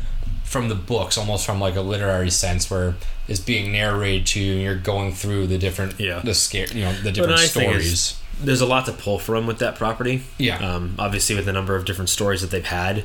[0.44, 2.94] from the books almost from like a literary sense where
[3.28, 6.20] it's being narrated to you and you're going through the different Yeah.
[6.20, 9.74] the scare you know the different stories There's a lot to pull from with that
[9.76, 10.22] property.
[10.38, 10.58] Yeah.
[10.58, 13.04] Um, obviously, with the number of different stories that they've had,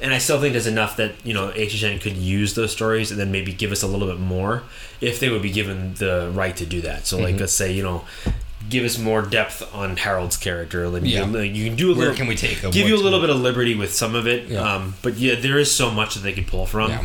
[0.00, 3.18] and I still think there's enough that you know HHN could use those stories and
[3.18, 4.62] then maybe give us a little bit more
[5.00, 7.06] if they would be given the right to do that.
[7.06, 7.24] So, Mm-hmm.
[7.24, 8.04] like, let's say you know,
[8.68, 10.88] give us more depth on Harold's character.
[10.88, 11.26] Like, Yeah.
[11.42, 12.16] you, can do a Where little.
[12.16, 12.70] can we take 'em?
[12.70, 14.48] Give you a little bit of liberty with some of it.
[14.48, 14.60] Yeah.
[14.74, 17.04] Um, but yeah, there is so much that they could pull from Yeah.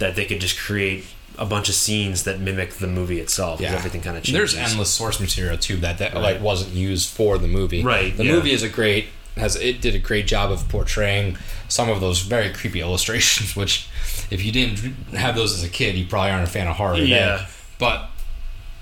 [0.00, 1.04] that they could just create
[1.38, 3.58] a bunch of scenes that mimic the movie itself.
[3.60, 4.52] 'cause Everything kind of changes.
[4.52, 7.82] There's endless source material too that that like wasn't used for the movie.
[7.82, 8.32] Right, The yeah.
[8.32, 12.20] movie is a great has it did a great job of portraying some of those
[12.20, 13.56] very creepy illustrations.
[13.56, 13.86] Which,
[14.30, 16.96] if you didn't have those as a kid, you probably aren't a fan of horror.
[16.96, 17.08] today.
[17.08, 17.46] Yeah.
[17.78, 18.10] But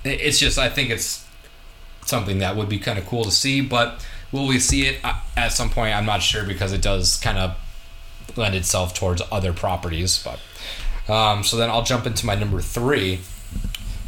[0.04, 1.24] it's just I think it's
[2.04, 3.60] something that would be kind of cool to see.
[3.60, 5.94] But will we see it uh, at some point?
[5.94, 7.54] I'm not sure because it does kind of
[8.36, 10.20] lend itself towards other properties.
[10.22, 10.40] But
[11.10, 13.20] um, so then I'll jump into my number three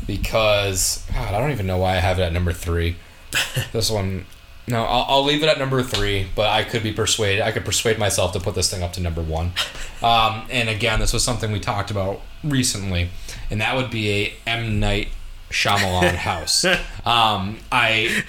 [0.06, 2.96] because God, I don't even know why I have it at number three.
[3.72, 4.26] this one,
[4.68, 6.28] no, I'll, I'll leave it at number three.
[6.34, 7.42] But I could be persuaded.
[7.42, 9.52] I could persuade myself to put this thing up to number one.
[10.02, 13.10] Um, and again, this was something we talked about recently,
[13.52, 15.10] and that would be a M Night
[15.48, 16.64] Shyamalan house.
[17.06, 18.24] Um, I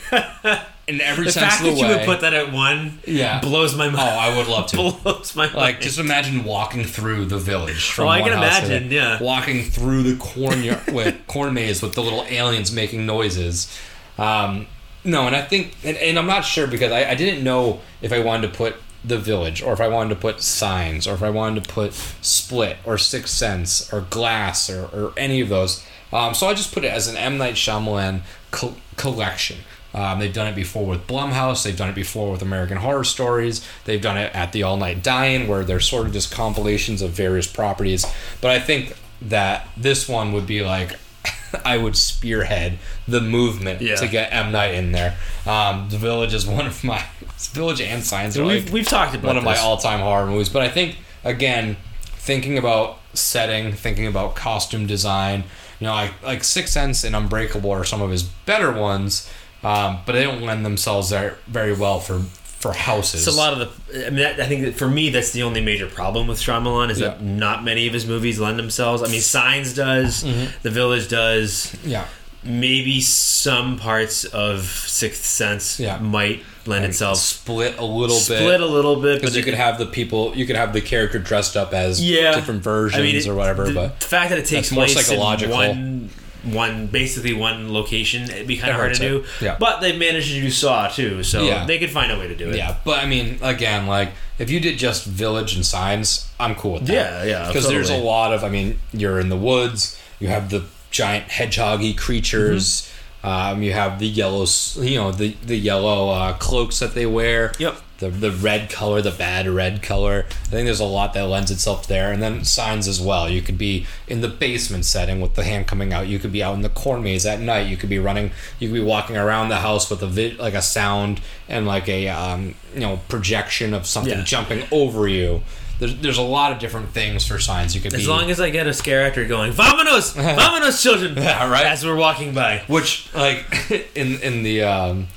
[0.87, 3.39] in every the sense fact of the that you would put that at one, Yeah.
[3.39, 3.99] blows my mind.
[3.99, 4.03] oh.
[4.19, 4.75] I would love to.
[5.03, 5.55] blows my mind.
[5.55, 7.89] Like, just imagine walking through the village.
[7.91, 9.21] From Oh, I one can house to imagine, the- yeah.
[9.23, 10.61] Walking through the corn
[10.93, 13.73] with corn maze with the little aliens making noises.
[14.17, 14.67] Um,
[15.05, 18.11] no, and I think, and, and I'm not sure because I, I didn't know if
[18.13, 21.21] I wanted to put the village or if I wanted to put signs or if
[21.23, 25.85] I wanted to put Split or Sixth Sense or Glass or, or any of those.
[26.13, 29.57] Um, so I just put it as an M Night Shyamalan col- collection.
[29.93, 31.63] Um, they've done it before with Blumhouse.
[31.63, 33.67] They've done it before with American Horror Stories.
[33.85, 37.11] They've done it at the All Night Dying, where they're sort of just compilations of
[37.11, 38.05] various properties.
[38.41, 40.97] But I think that this one would be like
[41.65, 43.95] I would spearhead the movement Yeah.
[43.97, 45.15] to get M Night in there.
[45.45, 47.03] Um, the Village is one of my
[47.53, 50.49] Village and Signs are we've, like we've talked about one of my all-time horror movies.
[50.49, 55.43] But I think again, thinking about setting, thinking about costume design,
[55.79, 59.29] you know, like like Sixth Sense and Unbreakable are some of his better ones,
[59.63, 63.27] um, but they don't lend themselves very very well for for houses.
[63.27, 63.59] It's a lot of
[63.91, 64.07] the.
[64.07, 66.91] I mean, that, I think that for me, that's the only major problem with Shyamalan
[66.91, 69.03] is that not many of his movies lend themselves.
[69.03, 70.59] I mean, Signs does, Mm-hmm.
[70.63, 71.75] The Village does.
[71.83, 72.05] Yeah.
[72.45, 75.97] maybe some parts of Sixth Sense Yeah.
[75.99, 79.53] might lend itself split a little split bit split a little bit, because you could
[79.53, 83.03] have the people, you could have the character dressed up as yeah different versions I
[83.03, 83.65] mean, it- or whatever.
[83.65, 85.59] The but the fact that it takes more psychological.
[85.59, 86.09] in one
[86.43, 89.25] one basically one location, it'd be kind of hard to do.
[89.41, 89.57] Yeah.
[89.59, 91.65] But they've managed to do Saw too, so Yeah.
[91.65, 92.57] they could find a way to do it.
[92.57, 96.73] Yeah, but I mean, again, like if you did just village and signs, I'm cool
[96.73, 96.93] with that.
[96.93, 99.97] Yeah, yeah, Because there's a lot of, I mean, you're in the woods.
[100.19, 102.81] You have the giant hedgehoggy creatures.
[103.23, 103.27] Mm-hmm.
[103.27, 104.45] Um, you have the yellow,
[104.79, 107.53] you know, the the yellow uh, cloaks that they wear.
[107.57, 107.77] Yep.
[108.03, 110.25] The the red color, the bad red color.
[110.27, 113.29] I think there's a lot that lends itself there, and then signs as well.
[113.29, 116.07] You could be in the basement setting with the hand coming out.
[116.07, 117.67] You could be out in the corn maze at night.
[117.67, 118.31] You could be running.
[118.59, 121.87] You could be walking around the house with a vid, like a sound and like
[121.89, 124.23] a um, you know projection of something Yeah.
[124.23, 125.41] jumping over you.
[125.79, 127.73] There's there's a lot of different things for signs.
[127.75, 127.97] You could be.
[127.97, 131.65] As be long as I get a scare actor going, "Vamonos, vamonos, children!" Yeah, right.
[131.65, 132.63] As we're walking by.
[132.67, 133.43] which like
[133.95, 135.07] in in the um,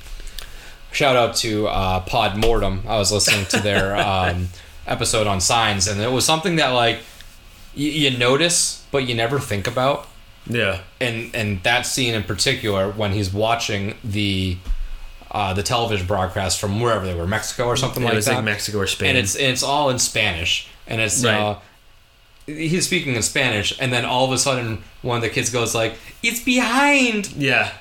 [0.97, 2.81] shout out to uh, Pod Mortem.
[2.87, 4.47] I was listening to their um,
[4.87, 6.99] episode on signs, and it was something that like
[7.75, 10.07] you, you notice, but you never think about.
[10.49, 10.81] Yeah.
[10.99, 14.57] And and that scene in particular, when he's watching the
[15.29, 18.43] uh, the television broadcast from wherever they were, Mexico or something It like that, like
[18.45, 19.09] Mexico or Spain.
[19.09, 21.35] and it's and it's all in Spanish, and it's Right.
[21.39, 21.59] uh,
[22.47, 25.75] he's speaking in Spanish, and then all of a sudden one of the kids goes
[25.75, 27.71] like, "It's behind." yeah.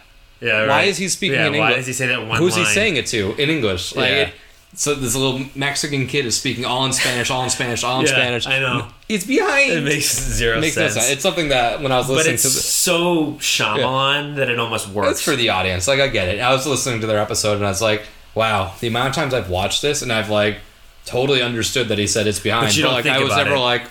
[0.40, 0.66] Yeah.
[0.68, 1.70] Why is he speaking yeah, in English?
[1.70, 3.94] Why does he say that one Who's he saying it to in English?
[3.96, 4.16] Like, Yeah.
[4.22, 4.35] it-
[4.75, 8.07] so this little Mexican kid is speaking all in Spanish, all in Spanish, all in
[8.07, 8.46] Yeah, Spanish.
[8.46, 8.87] I know.
[9.09, 9.72] It's behind.
[9.72, 10.94] It makes zero Makes no sense.
[10.94, 11.11] sense.
[11.12, 14.59] It's something that when I was but listening it's to the, so Shyamalan that it
[14.59, 15.12] almost works.
[15.12, 15.88] it's for the audience.
[15.88, 16.40] Like I get it.
[16.40, 18.03] I was listening to their episode and I was like,
[18.35, 20.59] wow, the amount of times I've watched this and I've like
[21.07, 22.66] totally understood that he said it's behind.
[22.66, 23.59] But you don't like think I was never it.
[23.59, 23.83] like,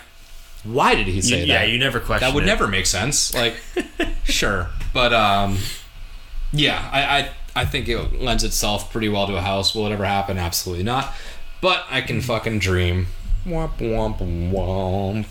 [0.62, 1.68] why did he You- say yeah, that?
[1.70, 2.46] you never question that would it.
[2.46, 3.34] never make sense.
[3.34, 3.54] Like,
[4.24, 5.58] sure, but um,
[6.52, 7.30] yeah, I, I
[7.62, 9.74] I think it lends itself pretty well to a house.
[9.74, 10.38] Will it ever happen?
[10.38, 11.14] Absolutely not.
[11.60, 13.06] But I can fucking dream.
[13.46, 14.18] Womp womp
[14.52, 15.26] womp.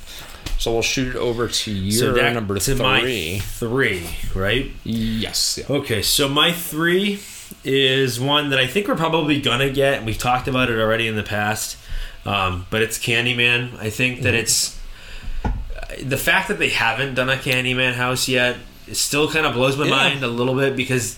[0.58, 3.40] So we'll shoot it over to your so that, number to my three.
[3.40, 4.72] three, right?
[4.84, 5.60] Yes.
[5.60, 5.76] Yeah.
[5.76, 7.20] Okay, so my three
[7.64, 10.04] is one that I think we're probably gonna get.
[10.06, 11.78] We've talked about it already in the past,
[12.26, 13.78] um, but it's Candyman.
[13.80, 14.80] I think that it's
[16.02, 18.58] the fact that they haven't done a Candyman house yet.
[18.88, 19.92] It still kind of blows my Yeah.
[19.92, 21.18] mind a little bit because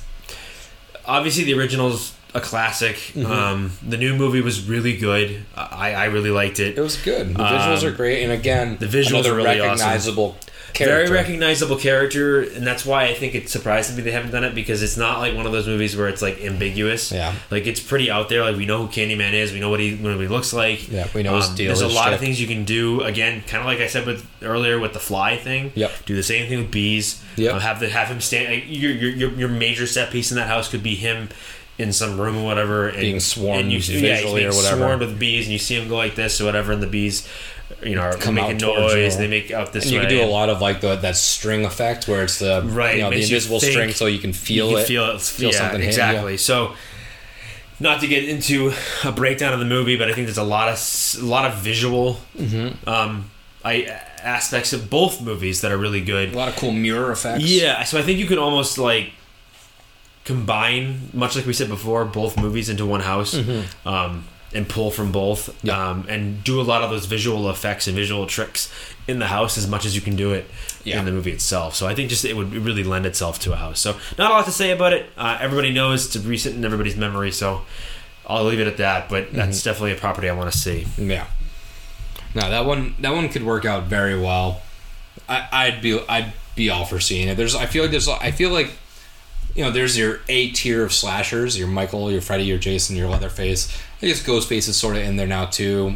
[1.05, 2.95] obviously the original's a classic.
[2.95, 3.25] Mm-hmm.
[3.31, 5.43] Um, the new movie was really good.
[5.55, 6.77] I, I really liked it.
[6.77, 7.33] It was good.
[7.35, 10.15] The visuals Um, are great, and again, the visuals are really awesome.
[10.73, 11.07] Character.
[11.07, 14.53] Very recognizable character, and that's why I think it surprised me they haven't done it
[14.53, 17.11] because it's not like one of those movies where it's like ambiguous.
[17.11, 17.33] Yeah.
[17.49, 18.43] like it's pretty out there.
[18.43, 20.79] Like we know who Candyman is, we know what he what he looks like.
[20.89, 23.01] Um, Yeah, we know his deal, There's a lot of things you can do.
[23.01, 25.71] Again, kind of like I said with earlier with the fly thing.
[25.75, 26.05] Yep.
[26.05, 27.23] Do the same thing with bees.
[27.37, 27.53] Yep.
[27.55, 28.53] Uh, have the have him stand.
[28.53, 31.29] Like, your, your your your major set piece in that house could be him.
[31.79, 34.77] In some room or whatever, and, Being swarmed and you, yeah, visually being or whatever.
[34.77, 37.27] swarmed with bees, and you see him go like this or whatever, and the bees,
[37.83, 39.13] you know, are Come making out noise.
[39.15, 39.19] you.
[39.21, 40.05] They make out this And you way.
[40.07, 43.01] can do a lot of like the that string effect where it's the Right, you
[43.03, 44.87] know, the invisible string, so you can feel you can it.
[44.87, 45.21] feel it.
[45.21, 45.89] feel yeah, something hit you.
[45.89, 46.37] exactly.
[46.37, 46.73] So,
[47.79, 48.73] not to get into
[49.05, 50.77] a breakdown of the movie, but I think there's a lot of
[51.21, 52.89] a lot of visual Mm-hmm.
[52.89, 53.29] um,
[53.63, 56.33] I aspects of both movies that are really good.
[56.33, 57.43] A lot of cool mirror effects.
[57.43, 59.11] Yeah, so I think you could almost like
[60.25, 63.35] combine, much like we said before, both movies into one house.
[63.85, 65.53] Um, and pull from both.
[65.63, 65.89] Yeah.
[65.89, 68.71] um, and do a lot of those visual effects and visual tricks
[69.07, 70.45] in the house as much as you can do it
[70.83, 70.99] Yeah.
[70.99, 71.75] in the movie itself.
[71.75, 73.79] So I think just it would really lend itself to a house.
[73.79, 75.09] So not a lot to say about it.
[75.17, 77.61] Uh, everybody knows it's recent in everybody's memory, so
[78.25, 79.09] I'll leave it at that.
[79.09, 79.69] But that's Mm-hmm.
[79.69, 80.87] definitely a property I want to see.
[80.97, 81.27] Yeah.
[82.35, 84.61] No, that one that one could work out very well.
[85.29, 87.35] I, I'd be I'd be all for seeing it.
[87.35, 88.71] There's I feel like there's I feel like
[89.57, 93.09] you know there's your A tier of slashers, your Michael, your Freddy, your Jason, your
[93.09, 93.75] Leatherface.
[94.01, 95.95] I guess Ghostface is sort of in there now too.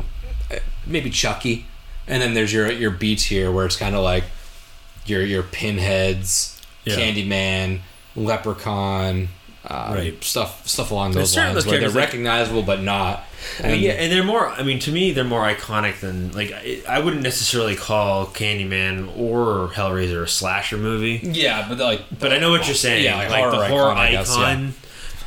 [0.51, 1.67] Uh, Maybe Chucky,
[2.07, 4.23] and then there's your your B tier where it's kind of like
[5.05, 6.95] your your Pinheads, Yeah.
[6.95, 7.81] Candyman,
[8.15, 9.29] Leprechaun.
[9.63, 10.23] Uh, Right.
[10.23, 13.23] stuff stuff along There's those certain lines where they're recognizable but not.
[13.63, 14.47] I mean, yeah, and they're more.
[14.49, 19.15] I mean, to me, they're more iconic than like I, I wouldn't necessarily call Candyman
[19.17, 21.19] or Hellraiser a slasher movie.
[21.23, 23.03] Yeah, but like, But I know what you're saying.
[23.03, 24.67] Yeah, like like, horror the horror icon, I guess, yeah.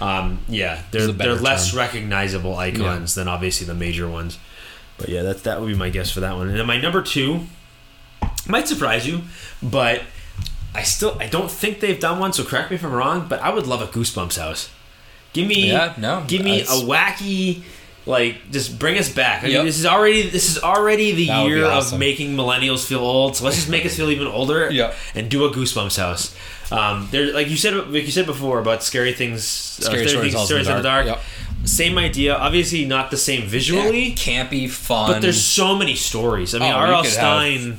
[0.00, 1.78] Um, yeah, they're Is they're less term.
[1.78, 4.38] recognizable icons than obviously the major ones.
[4.98, 6.48] But yeah, that that would be my guess for that one.
[6.48, 7.46] And then my number two
[8.48, 9.22] might surprise you,
[9.62, 10.02] but
[10.74, 12.32] I still I don't think they've done one.
[12.32, 14.70] So correct me if I'm wrong, but I would love a Goosebumps house.
[15.32, 17.62] Give me Yeah, no, give me a wacky
[18.06, 19.44] Like, just bring us back.
[19.44, 19.56] I Yep.
[19.56, 21.94] mean, this is already this is already the That year awesome.
[21.94, 23.34] of making millennials feel old.
[23.36, 24.68] So let's just make us feel even older.
[24.80, 24.94] Yep.
[25.14, 26.34] And do a Goosebumps house.
[26.70, 30.34] Um, there, like you said, like you said before about scary things, uh, Scary Stories
[30.34, 31.06] things, stories in the dark.
[31.06, 31.20] Yep.
[31.64, 32.34] Same idea.
[32.34, 34.08] Obviously, not the same visually.
[34.08, 35.10] Yeah, campy, fun.
[35.12, 36.54] but there's so many stories.
[36.54, 37.02] I mean, Oh, R.L.
[37.02, 37.78] could have- Stine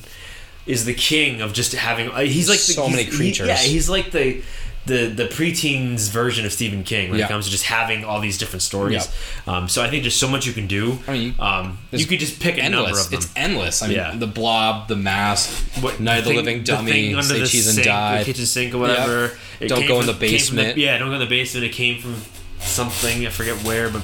[0.66, 2.10] is the king of just having.
[2.10, 3.48] uh, He's like the, So many he- creatures.
[3.48, 4.42] yeah, he's like the
[4.88, 7.26] the the preteens version of Stephen King when Yeah.
[7.26, 9.08] it comes to just having all these different stories.
[9.48, 11.00] Um, so I think there's so much you can do.
[11.08, 13.06] I mean, you- um, you could just pick a number endless.
[13.06, 13.18] of them.
[13.20, 13.82] It's endless.
[13.82, 14.14] I mean, Yeah.
[14.16, 15.50] the Blob, the Mask,
[15.82, 18.20] What- Night of the Living Dummy, under Say the Cheese and sink, Die.
[18.20, 19.36] the kitchen sink or whatever.
[19.60, 20.78] It Don't go in from- the came from basement.
[20.78, 21.66] yeah, don't go in the basement.
[21.66, 22.22] It came from
[22.60, 24.04] something I forget where, but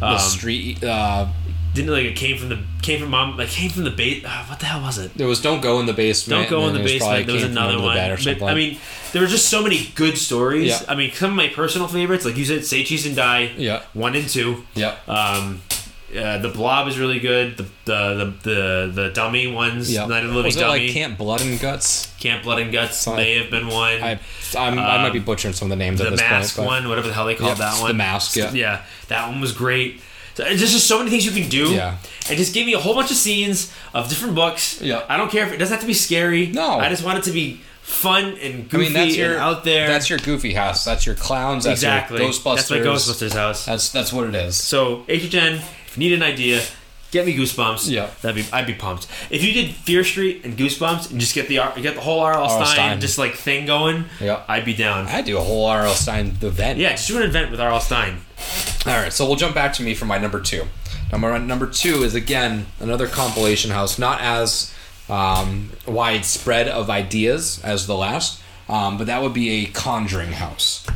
[0.00, 0.84] the um, street.
[0.84, 1.26] Uh,
[1.74, 4.24] didn't like it came from the came from mom like came from the bait.
[4.24, 5.14] Uh, what the hell was it?
[5.14, 6.48] there was Don't Go in the Basement.
[6.48, 7.26] Don't go in the basement.
[7.26, 7.96] There was another one.
[7.96, 8.42] But.
[8.42, 8.78] I mean,
[9.12, 10.68] there were just so many good stories.
[10.68, 10.80] Yeah.
[10.88, 13.52] I mean, some of my personal favorites, like you said, Say Cheese and Die.
[13.56, 13.82] Yeah.
[13.92, 14.64] One and two.
[14.74, 14.96] yeah.
[15.06, 15.62] Um,
[16.12, 17.56] uh, the Blob is really good.
[17.56, 19.92] The the the the, the dummy ones.
[19.92, 20.06] Yeah.
[20.06, 20.86] Night of the Living was it Dummy.
[20.86, 22.12] like Camp Blood and Guts?
[22.18, 24.02] Camp Blood and Guts Something- may have been one.
[24.02, 24.18] I
[24.58, 27.14] I'm, I might be butchering some of the names Um, the mask one, whatever the
[27.14, 27.92] hell they called Yeah, that one.
[27.92, 27.94] the.
[27.94, 28.50] Mask, yeah.
[28.52, 30.00] yeah, that one was great.
[30.34, 31.72] So there's just so many things you can do.
[31.74, 31.96] Yeah.
[32.28, 34.80] and just give me a whole bunch of scenes of different books.
[34.80, 35.04] Yeah.
[35.08, 36.46] I don't care if it doesn't have to be scary.
[36.46, 36.78] No.
[36.78, 39.64] I just want it to be fun and I goofy mean, that's your and out
[39.64, 39.88] there.
[39.88, 40.84] That's your Goofy house.
[40.84, 41.64] That's your clowns.
[41.64, 42.20] That's exactly.
[42.22, 42.54] Your Ghostbusters.
[42.56, 43.64] That's my Ghostbusters house.
[43.66, 44.56] That's that's what it is.
[44.56, 46.62] So HHN, if you need an idea,
[47.10, 47.90] get me Goosebumps.
[47.90, 48.08] Yeah.
[48.22, 49.08] that'd be I'd be pumped.
[49.28, 52.20] If you did Fear Street and Goosebumps and just get the R- get the whole
[52.20, 52.48] R.L.
[52.48, 53.00] Stine, Stine.
[53.00, 54.44] just like thing going, Yeah.
[54.46, 55.08] I'd be down.
[55.08, 55.94] I'd do a whole R.L.
[55.94, 56.78] Stine event.
[56.78, 57.80] yeah, just do an event with R.L.
[57.80, 58.18] Stine.
[58.86, 60.64] All right, so we'll jump back to me for my number two.
[61.12, 64.72] Number number two is again another compilation house, not as
[65.08, 70.86] um, widespread of ideas as the last, um, but that would be a Conjuring house.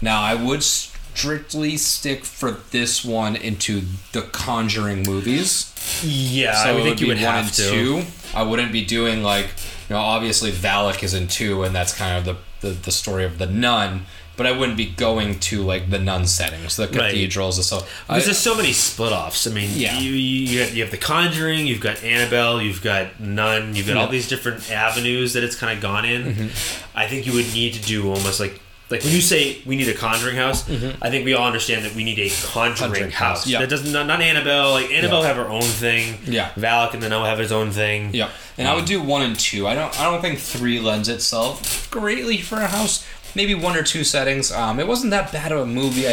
[0.00, 5.72] Now, I would strictly stick for this one into the Conjuring movies.
[6.02, 7.70] Yeah, So I would think you would one have and to.
[7.70, 8.02] two.
[8.34, 9.46] I wouldn't be doing like,
[9.88, 12.24] you know, obviously Valak is in two, and that's kind of
[12.60, 14.06] the, the, the story of the nun.
[14.36, 17.12] But I wouldn't be going to like the nun settings, the Right.
[17.12, 17.86] cathedrals, and so.
[18.08, 19.46] I, Because there's so many split offs.
[19.46, 19.98] I mean, Yeah.
[19.98, 23.86] you, you, you, have, you have The Conjuring, you've got Annabelle, you've got Nun, you've
[23.86, 24.06] got all Yeah.
[24.06, 24.12] Mm-hmm.
[24.12, 26.50] these different avenues that it's kind of gone in.
[26.96, 28.60] I think you would need to do almost like.
[28.90, 30.68] Like when you say we need a conjuring house,
[31.00, 32.84] I think we all understand that we need a conjuring, Mm-hmm.
[32.84, 33.38] Conjuring house.
[33.38, 33.60] house, yeah.
[33.60, 34.72] That doesn't not, not Annabelle.
[34.72, 35.28] Like Annabelle Yeah.
[35.28, 36.18] have her own thing.
[36.26, 36.50] Yeah.
[36.54, 38.10] Valak and the Nun have his own thing.
[38.12, 39.66] yeah, and I would do one and two.
[39.66, 39.98] I don't.
[39.98, 43.04] I don't think three lends itself greatly for a house.
[43.34, 44.52] Maybe one or two settings.
[44.52, 46.08] Um, it wasn't that bad of a movie.
[46.08, 46.12] I,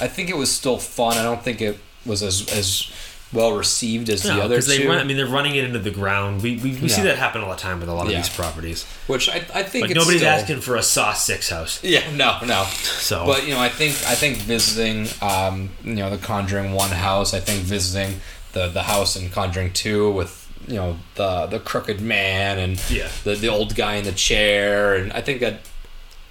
[0.00, 1.16] I think it was still fun.
[1.18, 2.90] I don't think it was as as
[3.32, 4.88] well received as the No, other 'cause they two.
[4.88, 4.98] run.
[4.98, 6.42] I mean, they're running it into the ground.
[6.42, 8.18] We we, we see that happen all the time with a lot of Yeah.
[8.18, 8.84] these properties.
[9.06, 11.80] which I, I think Like it's nobody's still, asking for a Saw Six house.
[11.84, 12.64] Yeah, no, no.
[12.82, 16.90] So, But you know, I think I think visiting, um, you know, the Conjuring One
[16.90, 17.32] house.
[17.32, 18.20] I think visiting
[18.52, 23.08] the the house in Conjuring Two with you know the the crooked man and Yeah.
[23.24, 25.60] the the old guy in the chair, and I think that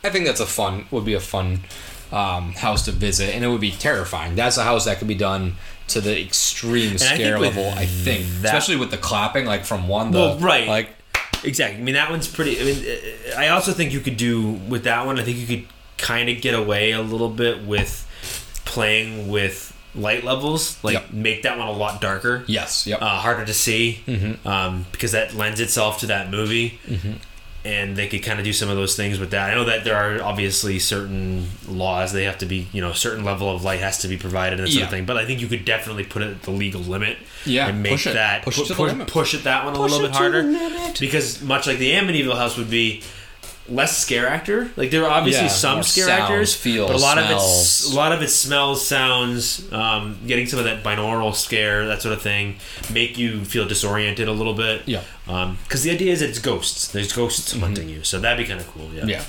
[0.03, 1.61] I think that's a fun would be a fun
[2.11, 4.35] um, house to visit, and it would be terrifying.
[4.35, 5.55] That's a house that could be done
[5.89, 7.71] to the extreme I scare with level.
[7.77, 10.11] I think, that- especially with the clapping, like from one.
[10.11, 10.67] The, Well, right.
[10.67, 10.89] Like
[11.43, 11.79] Exactly.
[11.79, 12.59] I mean, that one's pretty.
[12.59, 12.85] I mean,
[13.37, 15.19] I also think you could do with that one.
[15.19, 15.65] I think you could
[15.97, 18.07] kind of get away a little bit with
[18.65, 20.77] playing with light levels.
[20.83, 21.11] Like Yep.
[21.13, 24.47] make that one a lot darker, yes, yep, uh, harder to see, Mm-hmm.
[24.47, 26.79] um, because that lends itself to that movie.
[27.63, 29.51] And they could kind of do some of those things with that.
[29.51, 32.11] I know that there are obviously certain laws.
[32.11, 34.59] They have to be, you know, a certain level of light has to be provided
[34.59, 34.85] and that sort Yeah.
[34.85, 35.05] of thing.
[35.05, 37.17] But I think you could definitely put it at the legal limit.
[37.45, 38.13] Yeah, and make push it.
[38.13, 39.07] that Push it pu- to the push, limit.
[39.07, 40.99] push it that one a Push little it bit to harder the limit.
[40.99, 43.03] because much like the Amityville house would be
[43.69, 44.69] less scare actor.
[44.75, 47.61] Like there are obviously Yeah, some scare sounds, actors, feels, but a lot of smells.
[47.85, 52.01] it's a lot of it smells, sounds, um, getting some of that binaural scare, that
[52.01, 52.55] sort of thing,
[52.91, 54.81] make you feel disoriented a little bit.
[54.87, 55.01] Yeah.
[55.63, 56.87] Because the idea is that it's ghosts.
[56.89, 58.89] There's ghosts hunting you, so that'd be kind of cool.
[58.93, 59.05] Yeah.
[59.05, 59.23] yeah.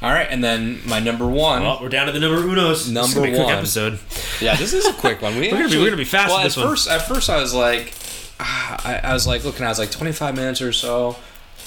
[0.00, 1.62] All right, and then my number one.
[1.62, 2.88] Well, we're down to the number unos.
[2.90, 3.56] Number gonna be a quick one.
[3.56, 3.98] episode.
[4.40, 5.34] Yeah, this is a quick one.
[5.36, 6.70] We We're gonna be- we're gonna be fast Well, with this at one.
[6.70, 7.92] first, at first, I was like,
[8.38, 9.64] ah, I, I was like looking.
[9.66, 11.16] I was like twenty five minutes or so,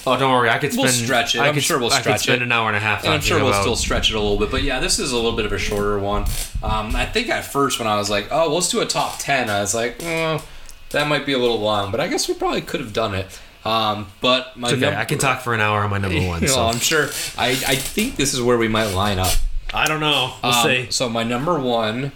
[0.06, 0.48] Oh, don't worry.
[0.48, 1.40] I could We'll stretch it.
[1.40, 2.46] I I'm could, sure we'll I could stretch spend it.
[2.46, 3.04] an hour and a half.
[3.04, 4.50] and I'm sure we'll about- still stretch it a little bit.
[4.50, 6.22] But yeah, this is a little bit of a shorter one.
[6.62, 9.50] Um, I think at first when I was like, oh, let's do a top ten,
[9.50, 10.42] I was like, oh,
[10.90, 11.90] that might be a little long.
[11.92, 13.38] But I guess we probably could have done it.
[13.64, 14.80] Um, but my It's okay.
[14.86, 16.40] number, I can talk for an hour on my number one.
[16.42, 17.04] well, So I'm sure.
[17.38, 19.32] I, I think this is where we might line up.
[19.72, 20.34] I don't know.
[20.42, 20.86] We'll Um, see.
[20.90, 22.12] So my number one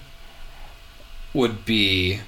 [1.34, 2.20] would be it.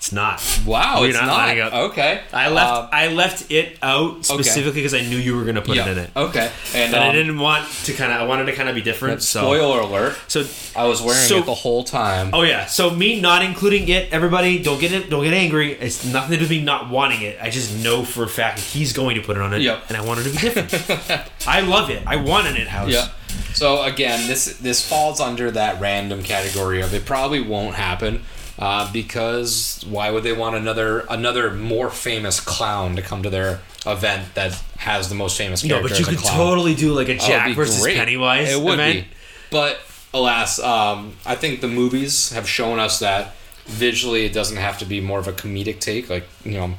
[0.00, 0.40] It's not.
[0.64, 1.36] Wow, We're it's not not.
[1.36, 1.74] lining up.
[1.90, 2.22] Okay.
[2.32, 2.70] I left.
[2.70, 5.88] Uh, I left it out specifically because I knew you were going to put yeah.
[5.88, 6.50] it in it, Okay.
[6.74, 8.18] And, and I um, didn't want to kind of.
[8.18, 9.22] I wanted to kind of be different.
[9.22, 10.16] So, Spoiler alert.
[10.26, 12.30] so I was wearing So- it the whole time.
[12.32, 12.64] Oh yeah.
[12.64, 15.72] So me not including it, everybody don't get it, don't get angry.
[15.72, 17.36] It's nothing to do with me not wanting it.
[17.38, 19.82] I just know for a fact that he's going to put it on it, Yep.
[19.88, 21.30] and I want it to be different.
[21.46, 22.02] I love it.
[22.06, 22.88] I want an it house.
[22.90, 23.08] Yeah.
[23.52, 28.22] So again, this this falls under that random category of it probably won't happen
[28.60, 33.60] uh, because why would they want another another more famous clown to come to their
[33.86, 36.36] event that has the most famous No, but you could clown?
[36.36, 37.96] totally do like a Jack be versus great.
[37.96, 39.06] Pennywise It would event.
[39.06, 39.10] be,
[39.50, 39.80] but
[40.12, 43.34] alas, um, I think the movies have shown us that
[43.66, 46.10] visually it doesn't have to be more of a comedic take.
[46.10, 46.74] Like you know,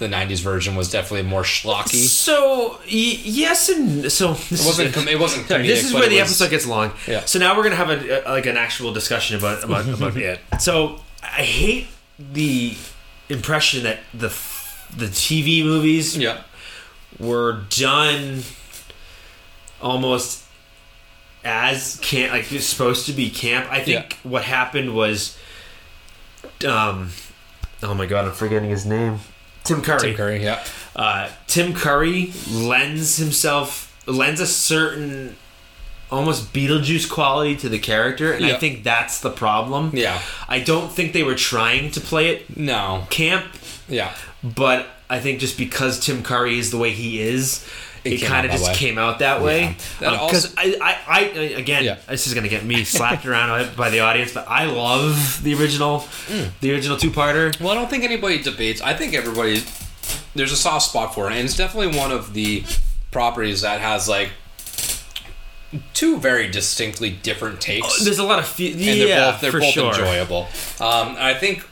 [0.00, 2.04] the '90s version was definitely more schlocky.
[2.08, 4.88] So y- yes and so this It wasn't.
[4.88, 5.46] Is, Com- it wasn't.
[5.46, 6.92] Comedic, this is where the was- episode gets long.
[7.06, 7.24] Yeah.
[7.26, 10.40] So now we're gonna have a, a like an actual discussion about about about it.
[10.58, 11.86] So I hate
[12.18, 12.74] the
[13.28, 14.28] impression that the
[14.96, 16.40] the TV movies Yeah.
[17.20, 18.42] were done
[19.80, 20.44] almost
[21.44, 23.70] as camp like it's supposed to be camp.
[23.70, 25.38] I think what happened was
[26.66, 27.10] um
[27.82, 29.20] oh my god, I'm forgetting his name.
[29.64, 30.00] Tim Curry.
[30.00, 30.42] Tim Curry.
[30.42, 30.64] Yeah.
[30.96, 35.36] Uh, Tim Curry lends himself lends a certain
[36.10, 39.92] almost Beetlejuice quality to the character, and I think that's the problem.
[39.94, 40.20] Yeah.
[40.48, 43.06] I don't think they were trying to play it No.
[43.10, 43.46] camp,
[43.88, 44.12] Yeah.
[44.42, 47.64] but I think just because Tim Curry is the way he is,
[48.02, 48.74] It it, kind of just way.
[48.74, 49.76] came out that way.
[49.98, 50.74] Because also- I,
[51.06, 51.20] I, I,
[51.58, 51.96] again, Yeah.
[52.08, 56.00] this is gonna get me slapped around by the audience, but I love the original,
[56.28, 56.50] Mm.
[56.60, 57.58] the original two-parter.
[57.60, 58.80] Well, I don't think anybody debates.
[58.80, 59.62] I think everybody
[60.34, 62.64] there's a soft spot for it, and it's definitely one of the
[63.10, 64.30] properties that has like
[65.94, 68.02] two very distinctly different takes.
[68.04, 69.90] There's a lot of fe- and yeah, they're both they're both sure.
[69.90, 70.42] enjoyable.
[70.80, 71.64] Um, I think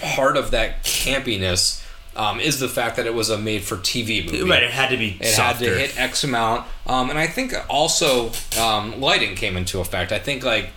[0.00, 1.82] part of that campiness
[2.16, 4.42] um, is the fact that it was a made-for-TV movie.
[4.42, 5.64] Right, it had to be It softer.
[5.66, 10.12] had to hit X amount, um, and I think also um, lighting came into effect.
[10.12, 10.70] I think like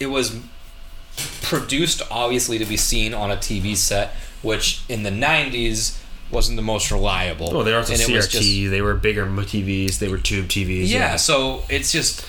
[0.00, 0.38] it was
[1.42, 5.98] produced obviously to be seen on a TV set, which in the '90s
[6.30, 7.54] wasn't the most reliable.
[7.56, 8.30] Oh, they were also And CRT.
[8.30, 9.98] just- they were bigger TVs.
[9.98, 10.88] They were tube TVs.
[10.88, 12.24] yeah, so it's just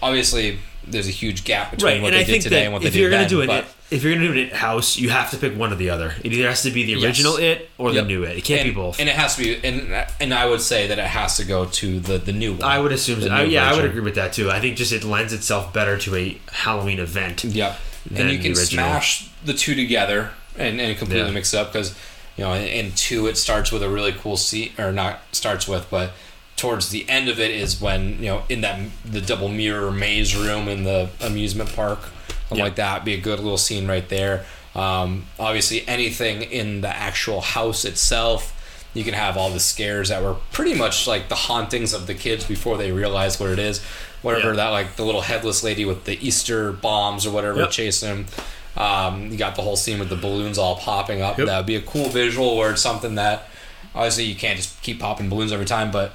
[0.00, 2.02] obviously there's a huge gap between right.
[2.02, 3.66] what And they I did today and what they if did then, do it, but-
[3.90, 6.14] if you're gonna do it house, you have to pick one or the other.
[6.22, 7.04] It either has to be the Yes.
[7.04, 8.36] original it or the new it.
[8.38, 9.00] It can't and, be both.
[9.00, 11.64] And it has to be, and and I would say that it has to go
[11.64, 12.62] to the the new one.
[12.64, 13.20] I would assume.
[13.20, 14.50] The I, yeah, I would agree with that too.
[14.50, 17.44] I think just it lends itself better to a Halloween event.
[17.44, 17.78] Yep.
[18.10, 18.66] than And you can original.
[18.86, 21.34] smash the two together and, and completely Yeah.
[21.34, 21.94] mix it up because,
[22.36, 25.68] you know, in, in two it starts with a really cool scene, or not starts
[25.68, 26.12] with, but
[26.56, 30.34] towards the end of it is when, you know, in that the double mirror maze
[30.34, 32.00] room in the amusement park,
[32.48, 32.64] something Yeah.
[32.64, 34.44] like that, be a good little scene right there.
[34.74, 38.54] Um, obviously, anything in the actual house itself.
[38.94, 42.14] You can have all the scares that were pretty much like the hauntings of the
[42.14, 43.80] kids before they realize what it is.
[44.22, 44.56] Whatever Yeah.
[44.56, 47.70] that like the little headless lady with the Easter bombs or whatever Yep.
[47.70, 48.26] chasing him.
[48.76, 51.38] Um, you got the whole scene with the balloons all popping up.
[51.38, 51.46] Yep.
[51.46, 53.48] That would be a cool visual or something that
[53.94, 56.12] obviously you can't just keep popping balloons every time, but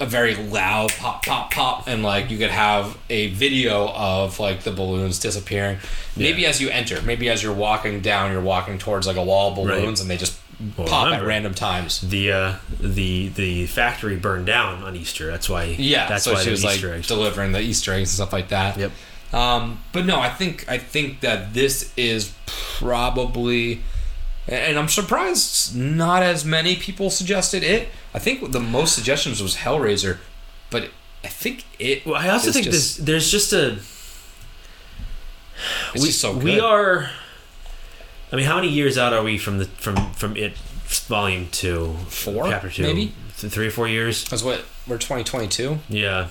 [0.00, 4.62] a very loud pop, pop, pop, and like you could have a video of like
[4.62, 5.78] the balloons disappearing.
[6.16, 6.48] Maybe Yeah.
[6.48, 9.54] as you enter, maybe as you're walking down, you're walking towards like a wall of
[9.56, 10.00] balloons, Right.
[10.00, 10.38] and they just
[10.76, 12.00] Well, pop remember, at random times.
[12.00, 15.30] The uh, the the factory burned down on Easter.
[15.30, 15.64] That's why.
[15.78, 17.06] Yeah, that's so why she was Easter like eggs.
[17.08, 18.76] delivering the Easter eggs and stuff like that.
[18.78, 18.90] Yep.
[19.32, 23.80] Um, but no, I think I think that this is probably,
[24.48, 27.88] and I'm surprised not as many people suggested it.
[28.14, 30.18] I think the most suggestions was Hellraiser,
[30.70, 30.90] but
[31.24, 32.04] I think it.
[32.04, 33.78] Well, I also think just- this, there's just a
[35.94, 37.10] It's we, just so we are.
[38.32, 41.94] I mean, how many years out are we from the from from it volume two,
[42.08, 43.14] Four, chapter two, maybe?
[43.34, 44.24] Three or four years?
[44.28, 45.78] That's what we're 2022.
[45.88, 46.28] Yeah.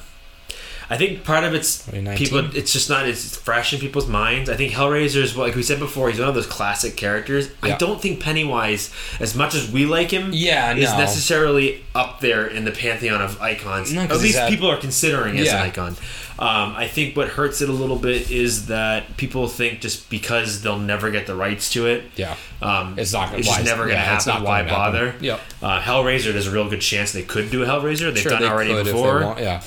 [0.91, 2.17] I think part of it's 2019.
[2.27, 2.55] people.
[2.57, 3.07] It's just not.
[3.07, 4.49] It's fresh in people's minds.
[4.49, 6.09] I think Hellraiser is like we said before.
[6.09, 7.49] He's one of those classic characters.
[7.63, 10.97] I don't think Pennywise, as much as we like him, Yeah, is no.
[10.97, 13.93] necessarily up there in the pantheon of icons.
[13.93, 15.95] No, At least had- people are considering as an icon.
[16.39, 20.61] Um, I think what hurts it a little bit is that people think just because
[20.63, 22.35] they'll never get the rights to it, Yeah.
[22.63, 24.33] um, It's not gonna- It's just never going to yeah, happen.
[24.33, 24.73] not Why happen.
[24.73, 25.15] bother?
[25.21, 25.39] Yep.
[25.61, 28.11] Uh, Hellraiser, there's a real good chance they could do a Hellraiser.
[28.11, 29.35] They've Sure, done they it already could if they before.
[29.39, 29.61] Yeah.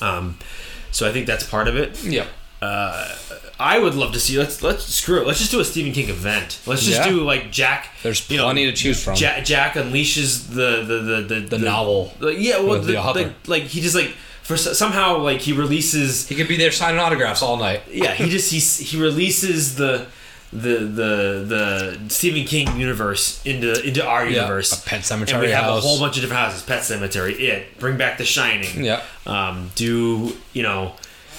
[0.00, 0.36] Um,
[0.92, 2.02] so I think that's part of it.
[2.04, 2.28] Yep.
[2.62, 3.12] Uh,
[3.58, 4.38] I would love to see.
[4.38, 5.26] Let's let's screw it.
[5.26, 6.60] Let's just do a Stephen King event.
[6.64, 7.08] Let's just Yeah.
[7.08, 7.88] do like Jack.
[8.04, 9.16] There's you know, plenty to choose from.
[9.16, 13.48] Jack, Jack unleashes the the the the, The novel Like, yeah, well, the, the like,
[13.48, 16.28] like he just like for somehow like he releases.
[16.28, 17.82] He could be there signing autographs all night.
[17.90, 20.06] Yeah, he just he he releases the
[20.52, 24.72] the the the Stephen King universe into into our Yeah, universe.
[24.72, 25.78] a Pet and Sematary we have house.
[25.84, 26.62] a whole bunch of different houses.
[26.62, 27.78] Pet Sematary, it.
[27.78, 28.84] Bring back The Shining.
[28.84, 29.02] Yeah.
[29.26, 30.92] Um, do you know?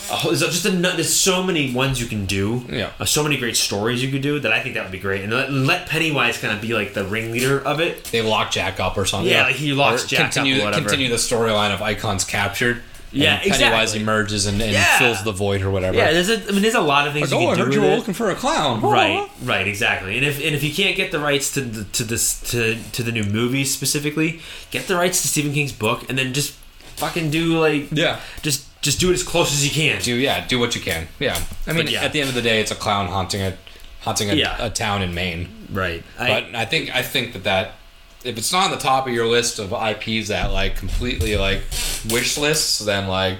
[0.09, 2.65] Whole, there's just a, there's so many ones you can do.
[2.69, 2.91] Yeah.
[2.99, 5.21] Uh, so many great stories you could do that I think that would be great,
[5.23, 8.03] and let, let Pennywise kind of be like the ringleader of it.
[8.05, 9.31] They lock Jack up or something.
[9.31, 10.81] Yeah, like he locks Or Jack up continue, whatever.
[10.81, 12.81] Continue the storyline of icons captured.
[13.13, 14.01] Yeah, and Pennywise exactly.
[14.01, 14.97] emerges and, and Yeah.
[14.99, 15.95] fills the void or whatever.
[15.97, 17.57] Yeah, there's a I mean there's a lot of things Like, you oh, can I
[17.57, 17.97] do heard you with were it.
[17.99, 18.81] looking for a clown.
[18.81, 20.17] Right, right, exactly.
[20.17, 23.03] And if and if you can't get the rights to the, to this to to
[23.03, 24.39] the new movie specifically,
[24.71, 26.53] get the rights to Stephen King's book, and then just
[26.97, 28.19] fucking do like Yeah.
[28.41, 30.01] just just do it as close as you can.
[30.01, 31.07] Do yeah, do what you can.
[31.19, 31.39] Yeah.
[31.67, 32.03] I mean, yeah.
[32.03, 33.57] at the end of the day, it's a clown haunting a
[34.01, 34.57] haunting a, Yeah.
[34.59, 35.47] a town in Maine.
[35.71, 36.03] Right.
[36.19, 37.75] I, But I think I think that that
[38.23, 41.61] if it's not on the top of your list of IPs that like completely like
[42.09, 43.37] wish lists, then like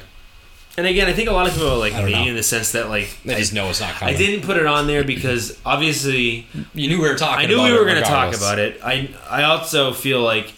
[0.76, 2.72] and again, I think a lot of people are like I me in the sense
[2.72, 4.16] that like they I, just know it's not coming.
[4.16, 7.46] I didn't put it on there because obviously You knew we were talking.
[7.46, 8.80] I knew we were going to talk about it.
[8.84, 10.52] I I also feel like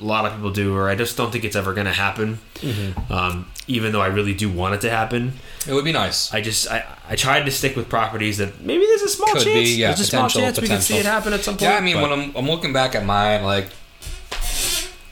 [0.00, 2.38] a lot of people do, or I just don't think it's ever going to happen.
[2.56, 3.12] Mm-hmm.
[3.12, 5.32] Um, even though I really do want it to happen,
[5.66, 6.32] It would be nice.
[6.32, 9.42] I just I, I tried to stick with properties that maybe there's a small Could
[9.42, 9.68] chance.
[9.68, 11.62] be, yeah, there's a small potential, chance we could see it happen at some point.
[11.62, 13.68] Yeah, I mean, but- when I'm, I'm looking back at mine, like,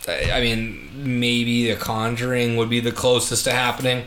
[0.06, 4.04] I mean, maybe The Conjuring would be the closest to happening.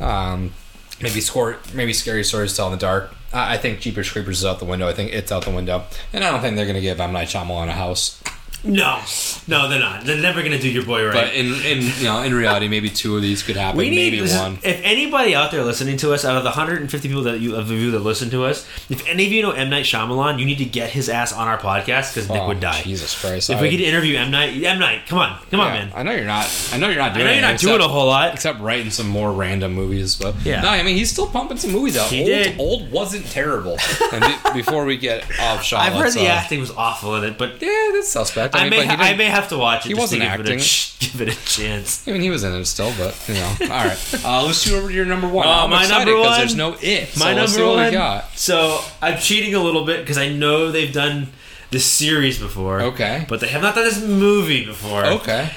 [0.00, 0.52] Um,
[1.00, 3.14] maybe score, maybe Scary Stories to Tell in the Dark.
[3.32, 4.88] I, I think Jeepers Creepers is out the window.
[4.88, 7.28] I think it's out the window, and I don't think they're gonna give M Night
[7.28, 8.20] Shyamalan a house.
[8.64, 9.00] No,
[9.48, 10.04] no, they're not.
[10.04, 11.12] They're never going to do your boy right.
[11.14, 13.76] But in, in you know in reality, maybe two of these could happen.
[13.78, 14.58] we need maybe one.
[14.62, 17.70] If anybody out there listening to us, out of the 150 people that you of
[17.70, 20.58] you that listen to us, if any of you know M Night Shyamalan, you need
[20.58, 22.82] to get his ass on our podcast because Nick Oh, would die.
[22.82, 23.50] Jesus Christ!
[23.50, 25.92] If I- we could interview M Night, M Night, come on, come on, man.
[25.94, 26.48] I know you're not.
[26.72, 27.26] I know you're not I doing.
[27.26, 28.32] know you're not anything doing a whole lot.
[28.32, 30.14] except writing some more random movies.
[30.16, 30.60] But Yeah.
[30.62, 32.08] no, I mean he's still pumping some movies out.
[32.10, 32.60] He old, did.
[32.60, 33.76] old wasn't terrible.
[34.12, 37.24] and be- before we get off shot, I've heard the uh, acting was awful in
[37.24, 38.51] it, but Yeah, that's suspect.
[38.54, 39.88] I, I mean, may ha- I may have to watch it.
[39.88, 40.58] he wasn't give It a, acting.
[41.00, 42.06] give it a chance.
[42.06, 43.56] I mean, he was in it still, but you know.
[43.62, 45.46] All right, uh, let's do over to your number one.
[45.46, 47.16] Uh, I'm my excited number one- There's no it.
[47.16, 47.86] My so let's see number what one.
[47.86, 48.36] we got.
[48.38, 51.28] So I'm cheating a little bit because I know they've done
[51.70, 52.82] this series before.
[52.82, 53.24] Okay.
[53.28, 55.04] But they have not done this movie before.
[55.06, 55.50] Okay.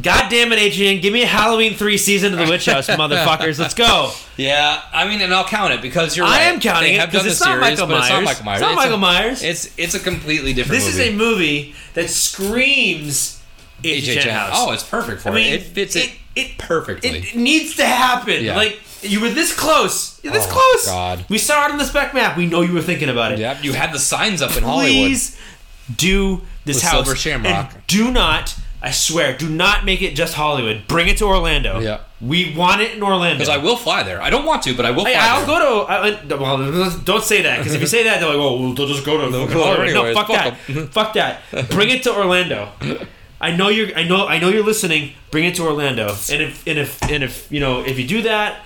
[0.00, 1.00] God damn it, Adrian!
[1.00, 3.58] Give me a Halloween three season of the Witch House, motherfuckers.
[3.58, 4.12] Let's go.
[4.36, 6.42] Yeah, I mean, and I'll count it because you're I right.
[6.42, 8.02] am counting they it because the it's not Michael Myers.
[8.04, 8.60] It's not Michael Myers.
[8.60, 9.42] It's not Michael a, Myers.
[9.42, 10.80] It's it's a completely different.
[10.82, 11.08] This movie.
[11.08, 13.42] is a movie that screams
[13.82, 14.52] HHN House.
[14.54, 15.60] Oh, it's perfect for I mean, it.
[15.60, 17.10] It fits it, it- perfectly.
[17.10, 18.44] It needs to happen.
[18.44, 18.56] Yeah.
[18.56, 20.22] Like you were this close.
[20.22, 20.86] You're this Oh, close.
[20.86, 21.24] God.
[21.28, 22.36] We saw it on the spec map.
[22.36, 23.38] We know you were thinking about it.
[23.38, 24.92] yeah, you had the signs up in Hollywood.
[25.08, 25.38] Please
[25.94, 26.92] do this With house.
[27.06, 27.72] Silver Shamrock.
[27.74, 28.54] And do not.
[28.82, 30.84] I swear, do not make it just Hollywood.
[30.88, 31.80] Bring it to Orlando.
[31.80, 32.00] Yeah.
[32.20, 33.36] We want it in Orlando.
[33.38, 34.22] Because I will fly there.
[34.22, 35.58] I don't want to, but I will fly Hey, I'll there.
[35.58, 35.92] go to.
[35.92, 38.86] I, well, don't say that because if you say that, they're like, "Oh, well, they'll
[38.88, 40.88] just go to fucking go Hollywood." No, fuck Fuck that.
[40.92, 41.70] fuck that.
[41.70, 42.70] Bring it to Orlando.
[43.40, 43.94] I know you're.
[43.96, 44.26] I know.
[44.26, 45.12] I know you're listening.
[45.30, 46.08] Bring it to Orlando.
[46.30, 48.62] And if and if and if you know if you do that,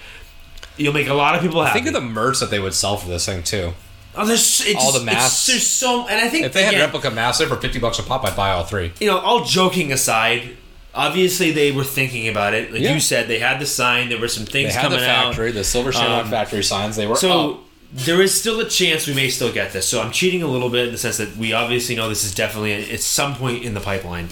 [0.76, 1.78] you'll make a lot of people happy.
[1.80, 3.72] Think of the merch that they would sell for this thing too.
[4.16, 5.46] Oh, there's it's, all the it's- masks.
[5.46, 7.98] there's so, and I think If they had again, replica masks there for fifty bucks
[7.98, 8.92] a pop, I'd buy all three.
[9.00, 10.56] you know, all joking aside,
[10.94, 12.72] obviously they were thinking about it.
[12.72, 12.94] Like Yeah.
[12.94, 14.08] you said, they had the sign.
[14.08, 15.26] There were some They things had coming the out.
[15.28, 16.96] factory, the Silver Shamrock Um, factory signs.
[16.96, 17.60] They were So up.
[17.92, 19.88] there is still a chance we may still get this.
[19.88, 22.34] So I'm cheating a little bit in the sense that we obviously know this is
[22.34, 24.28] definitely at some point in the pipeline.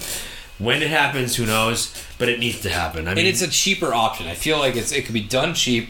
[0.59, 1.89] When it happens, who knows?
[2.17, 3.07] But it needs to happen.
[3.07, 4.27] I mean, and it's a cheaper option.
[4.27, 5.89] I feel like it's it could be done cheap.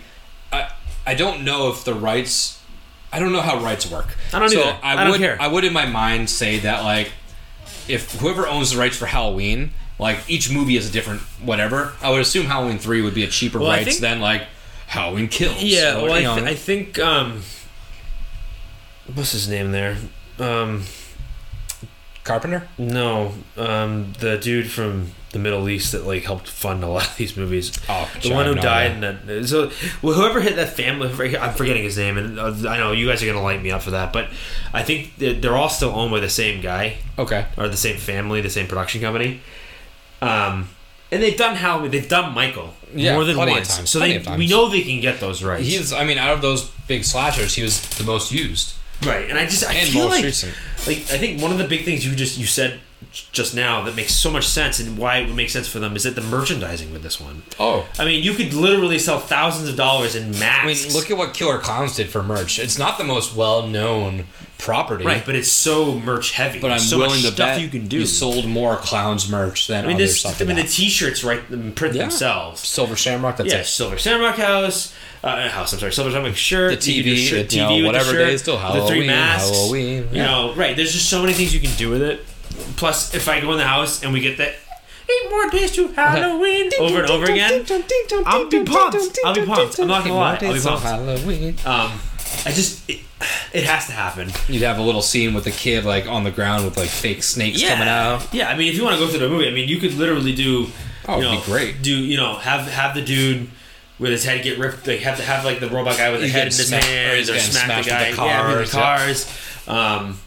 [0.51, 0.69] I
[1.05, 2.57] I don't know if the rights.
[3.13, 4.17] I don't know how rights work.
[4.33, 4.77] I don't so either.
[4.83, 5.37] I, I don't would, care.
[5.39, 7.11] I would in my mind say that like
[7.87, 11.93] if whoever owns the rights for Halloween, like each movie is a different whatever.
[12.01, 14.43] I would assume Halloween three would be a cheaper Well, rights think- than like
[14.87, 15.61] Halloween Kills.
[15.63, 16.01] yeah.
[16.01, 17.41] Well, I, th- I think um,
[19.13, 19.97] what's his name there?
[20.39, 20.83] Um,
[22.23, 22.67] Carpenter.
[22.77, 27.17] no, um, the dude from the Middle East that like helped fund a lot of
[27.17, 27.71] these movies.
[27.89, 29.47] Oh, the one who died in that.
[29.47, 29.71] So,
[30.01, 33.21] well, whoever hit that family, I'm forgetting his name, and uh, I know you guys
[33.23, 34.29] are gonna light me up for that, but
[34.73, 37.45] I think they're all still owned by the same guy Okay.
[37.57, 39.41] or the same family, the same production company.
[40.21, 40.69] Um,
[41.11, 44.47] and they've done Halloween, they've done Michael Yeah, more than once, times, so they we
[44.47, 45.91] know they can get those rights, He's.
[45.91, 49.29] I mean, out of those big slashers, he was the most used right?
[49.29, 50.53] And I just I and feel most like recent.
[50.87, 52.79] Like I think one of the big things you just you said
[53.11, 55.95] just now that makes so much sense and why it would make sense for them
[55.95, 57.43] is that the merchandising with this one.
[57.59, 57.87] Oh.
[57.99, 60.43] I mean, you could literally sell thousands of dollars in max.
[60.63, 60.85] I masks.
[60.87, 62.59] mean, look at what Killer Clowns did for merch.
[62.59, 64.25] It's not the most well-known
[64.57, 65.03] property.
[65.03, 66.59] Right, but it's so merch heavy.
[66.59, 67.99] But I'm so willing much to stuff bet you can do.
[67.99, 70.19] You sold more clowns merch than I mean, other this.
[70.21, 70.41] stuff.
[70.41, 70.63] I mean, the.
[70.63, 72.03] T-shirts right them print Yeah.
[72.03, 72.61] themselves.
[72.65, 73.37] Silver Shamrock.
[73.37, 73.65] That's yeah, it.
[73.65, 74.93] Silver Shamrock House,
[75.23, 75.73] uh, house.
[75.73, 76.79] I'm sorry, Silver Shamrock shirt.
[76.81, 78.61] The you can do TV, shirt, know, TV with whatever the shirt, is still the
[78.87, 79.51] three Halloween, masks.
[79.51, 80.75] Halloween, You know, right?
[80.77, 82.25] There's just so many things you can do with it.
[82.77, 84.55] Plus, if I go in the house and we get that
[85.09, 87.65] eight more days to Halloween over and over again,
[88.25, 89.19] I'll be pumped.
[89.25, 89.79] I'll be pumped.
[89.79, 90.37] I'm not gonna lie.
[90.41, 90.83] I'll be pumped.
[90.83, 91.55] Halloween.
[91.65, 91.99] Um,
[92.45, 92.99] I just it,
[93.53, 94.31] it has to happen.
[94.47, 97.23] You'd have a little scene with the kid like on the ground with like fake
[97.23, 98.33] snakes coming out.
[98.33, 99.93] Yeah, I mean, if you want to go through the movie, I mean, you could
[99.93, 100.67] literally do.
[101.07, 101.81] Oh, you know, be great.
[101.81, 103.49] Do you know have have the dude
[103.99, 104.87] with his head get ripped?
[104.87, 106.85] Like have to have like the robot guy with the He's head in his smacked-
[106.85, 109.25] or hands he's or smack the guy with the yeah, with the cars,
[109.65, 110.01] cars.
[110.01, 110.19] Um,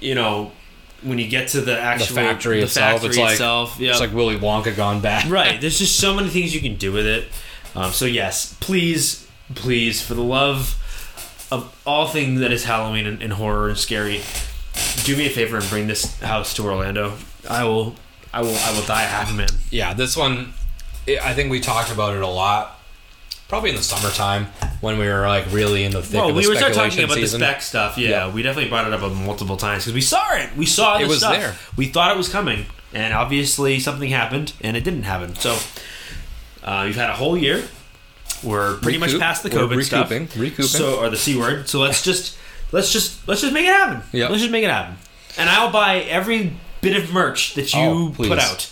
[0.00, 0.52] you know,
[1.02, 2.92] when you get to the The actual factory the itself.
[3.02, 5.30] factory it's like itself, yeah, it's like Willy Wonka gone bad.
[5.30, 5.60] right.
[5.60, 7.28] There's just so many things you can do with it.
[7.74, 10.78] Um, so yes, please, please, for the love
[11.50, 14.20] of all things that is Halloween and, and horror and scary,
[15.04, 17.14] do me a favor and bring this house to Orlando.
[17.48, 17.94] I will,
[18.32, 19.48] I will, I will die a happy man.
[19.70, 20.54] Yeah, this one,
[21.08, 22.78] I think we talked about it a lot.
[23.52, 24.46] Probably in the summertime
[24.80, 27.04] when we were like really in the thick Well, of the we were start talking
[27.04, 27.38] about season.
[27.38, 27.98] the spec stuff.
[27.98, 28.32] Yeah, Yeah.
[28.32, 30.56] we definitely brought it up multiple times because we saw it.
[30.56, 31.34] We saw It was stuff.
[31.34, 31.54] there.
[31.76, 35.34] We thought it was coming, and obviously something happened, and it didn't happen.
[35.34, 35.58] So
[36.64, 37.62] uh, you've had a whole year.
[38.42, 40.10] We're pretty much past the COVID stuff.
[40.10, 40.40] recouping.
[40.40, 40.64] Recouping.
[40.64, 41.68] So or the c word.
[41.68, 42.38] So let's just
[42.72, 44.00] let's just let's just make it happen.
[44.12, 44.28] Yeah.
[44.28, 44.96] Let's just make it happen.
[45.36, 48.70] And I'll buy every bit of merch that you Oh, put out.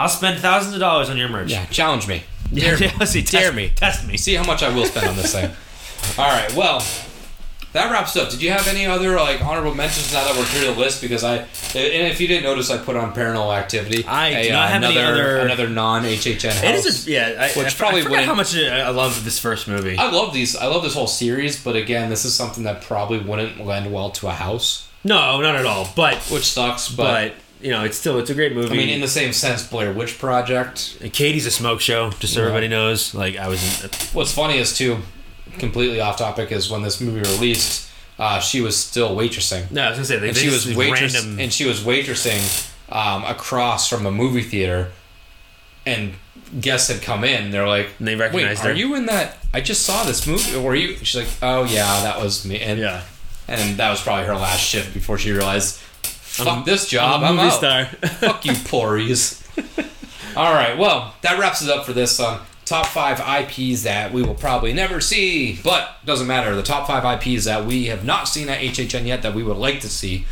[0.00, 1.50] I'll spend thousands of dollars on your merch.
[1.50, 2.22] Yeah, challenge me.
[2.52, 2.88] Dare me.
[3.06, 3.72] see, Dare test- me.
[3.74, 4.16] Test me.
[4.16, 5.50] See how much I will spend on this thing.
[6.18, 6.52] All right.
[6.56, 6.82] Well,
[7.72, 8.30] that wraps up.
[8.30, 11.00] Did you have any other like honorable mentions now that we're through the list?
[11.00, 14.04] Because I, and if you didn't notice, I put on Paranormal Activity.
[14.06, 16.64] I do not uh, have any other- another non HHN house.
[16.64, 19.24] It is a, yeah, I, Which I, probably I forgot how much I I love
[19.24, 19.96] this first movie.
[19.96, 20.56] I love these.
[20.56, 24.10] I love this whole series, but again, this is something that probably wouldn't lend well
[24.12, 25.88] to a house, No, not at all.
[25.94, 26.88] But which sucks.
[26.88, 28.74] But, but you know, it's still it's a great movie.
[28.74, 30.96] I mean, in the same sense, Blair Witch Project.
[31.00, 32.46] And Katie's a smoke show, just so Yeah.
[32.46, 33.14] everybody knows.
[33.14, 34.98] Like I was in, What's funny is too,
[35.58, 37.88] completely off topic, is when this movie released,
[38.18, 39.70] uh, she was still waitressing.
[39.70, 41.40] no, I was gonna say they, and they she was waitress, random.
[41.40, 42.40] and she was waitressing
[42.90, 44.88] um, across from a movie theater,
[45.86, 46.14] and
[46.60, 47.50] guests had come in.
[47.50, 49.38] They're like, And they "Wait, recognized are you in that?
[49.54, 50.56] I just saw this movie.
[50.58, 53.02] Were you?" She's like, "Oh yeah, that was me." And yeah,
[53.48, 55.78] and that was probably her last shift before she realized,
[56.30, 57.84] "Fuck this job, I'm a movie out." star.
[58.20, 59.42] Fuck you, Pories.
[60.36, 64.22] All right, well, that wraps it up for this um, top five IPs that we
[64.22, 66.54] will probably never see, but doesn't matter.
[66.54, 69.56] The top five IPs that we have not seen at HHN yet that we would
[69.56, 70.26] like to see.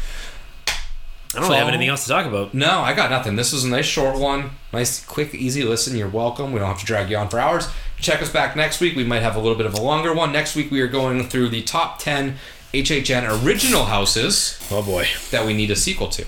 [1.35, 2.55] I don't really have anything else to talk about.
[2.55, 3.37] No, I got nothing.
[3.37, 4.51] This was a nice short one.
[4.73, 5.97] Nice, quick, easy listen.
[5.97, 6.53] You're welcome.
[6.53, 7.69] We don't have to drag you on for hours.
[8.01, 8.97] Check us back next week.
[8.97, 10.33] We might have a little bit of a longer one.
[10.33, 12.37] Next week, we are going through the top 10
[12.73, 16.25] HHN original houses Oh boy, that we need a sequel to.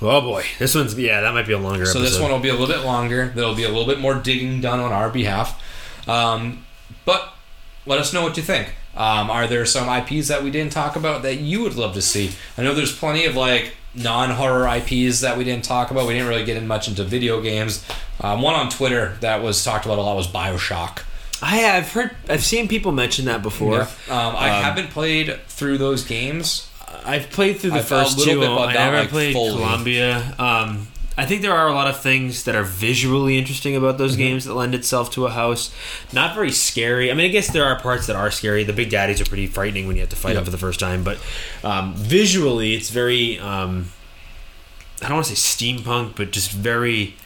[0.00, 1.86] oh boy, this one's yeah, that might be a longer.
[1.86, 3.30] So this one will be a little bit longer.
[3.34, 5.60] There'll be a little bit more digging done on our behalf.
[6.08, 6.64] Um,
[7.04, 7.34] but
[7.86, 8.74] let us know what you think.
[8.94, 12.02] Um, are there some IPs that we didn't talk about that you would love to
[12.02, 12.32] see?
[12.58, 16.06] I know there's plenty of like non-horror IPs that we didn't talk about.
[16.06, 17.84] We didn't really get in much into video games.
[18.20, 21.02] Um, one on Twitter that was talked about a lot was Bioshock.
[21.42, 23.82] I have heard, I've seen people mention that before.
[23.82, 26.68] Um, I haven't played through those games.
[27.04, 28.42] I've played through the I've first two.
[28.44, 29.50] I never like, played fully.
[29.56, 30.34] Columbia.
[30.38, 30.86] Um,
[31.18, 34.18] I think there are a lot of things that are visually interesting about those Mm-hmm.
[34.20, 35.74] games that lend itself to a house.
[36.12, 37.10] Not very scary.
[37.10, 38.62] I mean, I guess there are parts that are scary.
[38.64, 40.34] The Big Daddies are pretty frightening when you have to fight Yeah.
[40.36, 41.02] them for the first time.
[41.02, 41.18] But
[41.64, 43.38] um, visually, it's very.
[43.40, 43.90] Um,
[45.02, 47.16] I don't want to say steampunk, but just very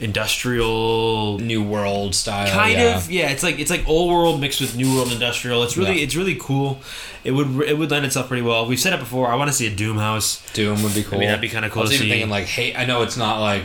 [0.00, 2.50] industrial New World style.
[2.50, 2.96] kind yeah.
[2.96, 5.98] of yeah it's like it's like old world mixed with new world industrial it's really
[5.98, 6.04] Yeah.
[6.04, 6.80] it's really cool
[7.24, 9.54] it would it would lend itself pretty well we've said it before i want to
[9.56, 11.16] see a doom house Doom would be cool.
[11.16, 12.10] i mean that'd be kinda cool I was even see.
[12.10, 13.64] thinking like, hey, I know it's not like,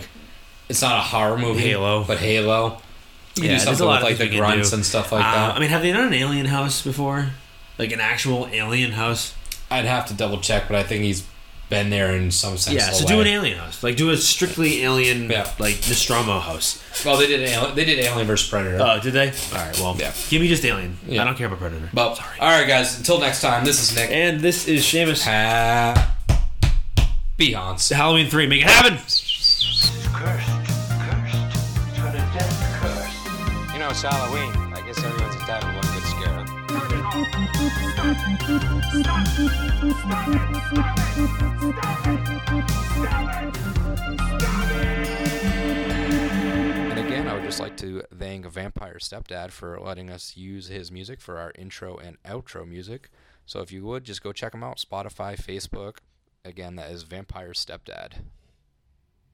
[0.70, 1.62] it's not a horror movie.
[1.62, 2.04] Halo.
[2.04, 2.82] but Halo.
[3.36, 4.74] You Yeah, do there's a something lot with of like the things we can grunts
[4.74, 5.56] and stuff like Uh, that.
[5.56, 7.30] i mean have they done an alien house before
[7.78, 9.34] like an actual alien house
[9.72, 11.26] I'd have to double check, but I think he's
[11.70, 12.76] been there in some sense.
[12.76, 15.50] yeah so the do an alien house like do a strictly alien Yeah.
[15.60, 17.42] like nostromo house Well, they did.
[17.42, 18.78] Alien, they did Alien vs Predator.
[18.82, 20.14] oh did they all right well Yeah.
[20.30, 21.22] give me just alien Yeah.
[21.22, 22.98] i don't care about predator but sorry all right, guys.
[22.98, 23.66] Until next time.
[23.66, 24.12] This is Nick.
[24.12, 25.24] and this is Shamus.
[25.24, 26.16] Ha-
[27.40, 27.94] Beyonce.
[27.96, 30.06] halloween 3 make it happen Cursed.
[30.14, 30.50] Cursed.
[31.90, 33.74] It's got a death curse.
[33.74, 34.52] You know, it's Halloween.
[34.74, 35.75] I guess everyone's entitled to one good scare.
[37.16, 37.24] And
[47.00, 51.22] again, I would just like to thank Vampire Stepdad for letting us use his music
[51.22, 53.10] for our intro and outro music.
[53.46, 54.78] So if you would, just go check him out.
[54.78, 56.00] Spotify, Facebook.
[56.44, 58.24] Again, that is Vampire Stepdad.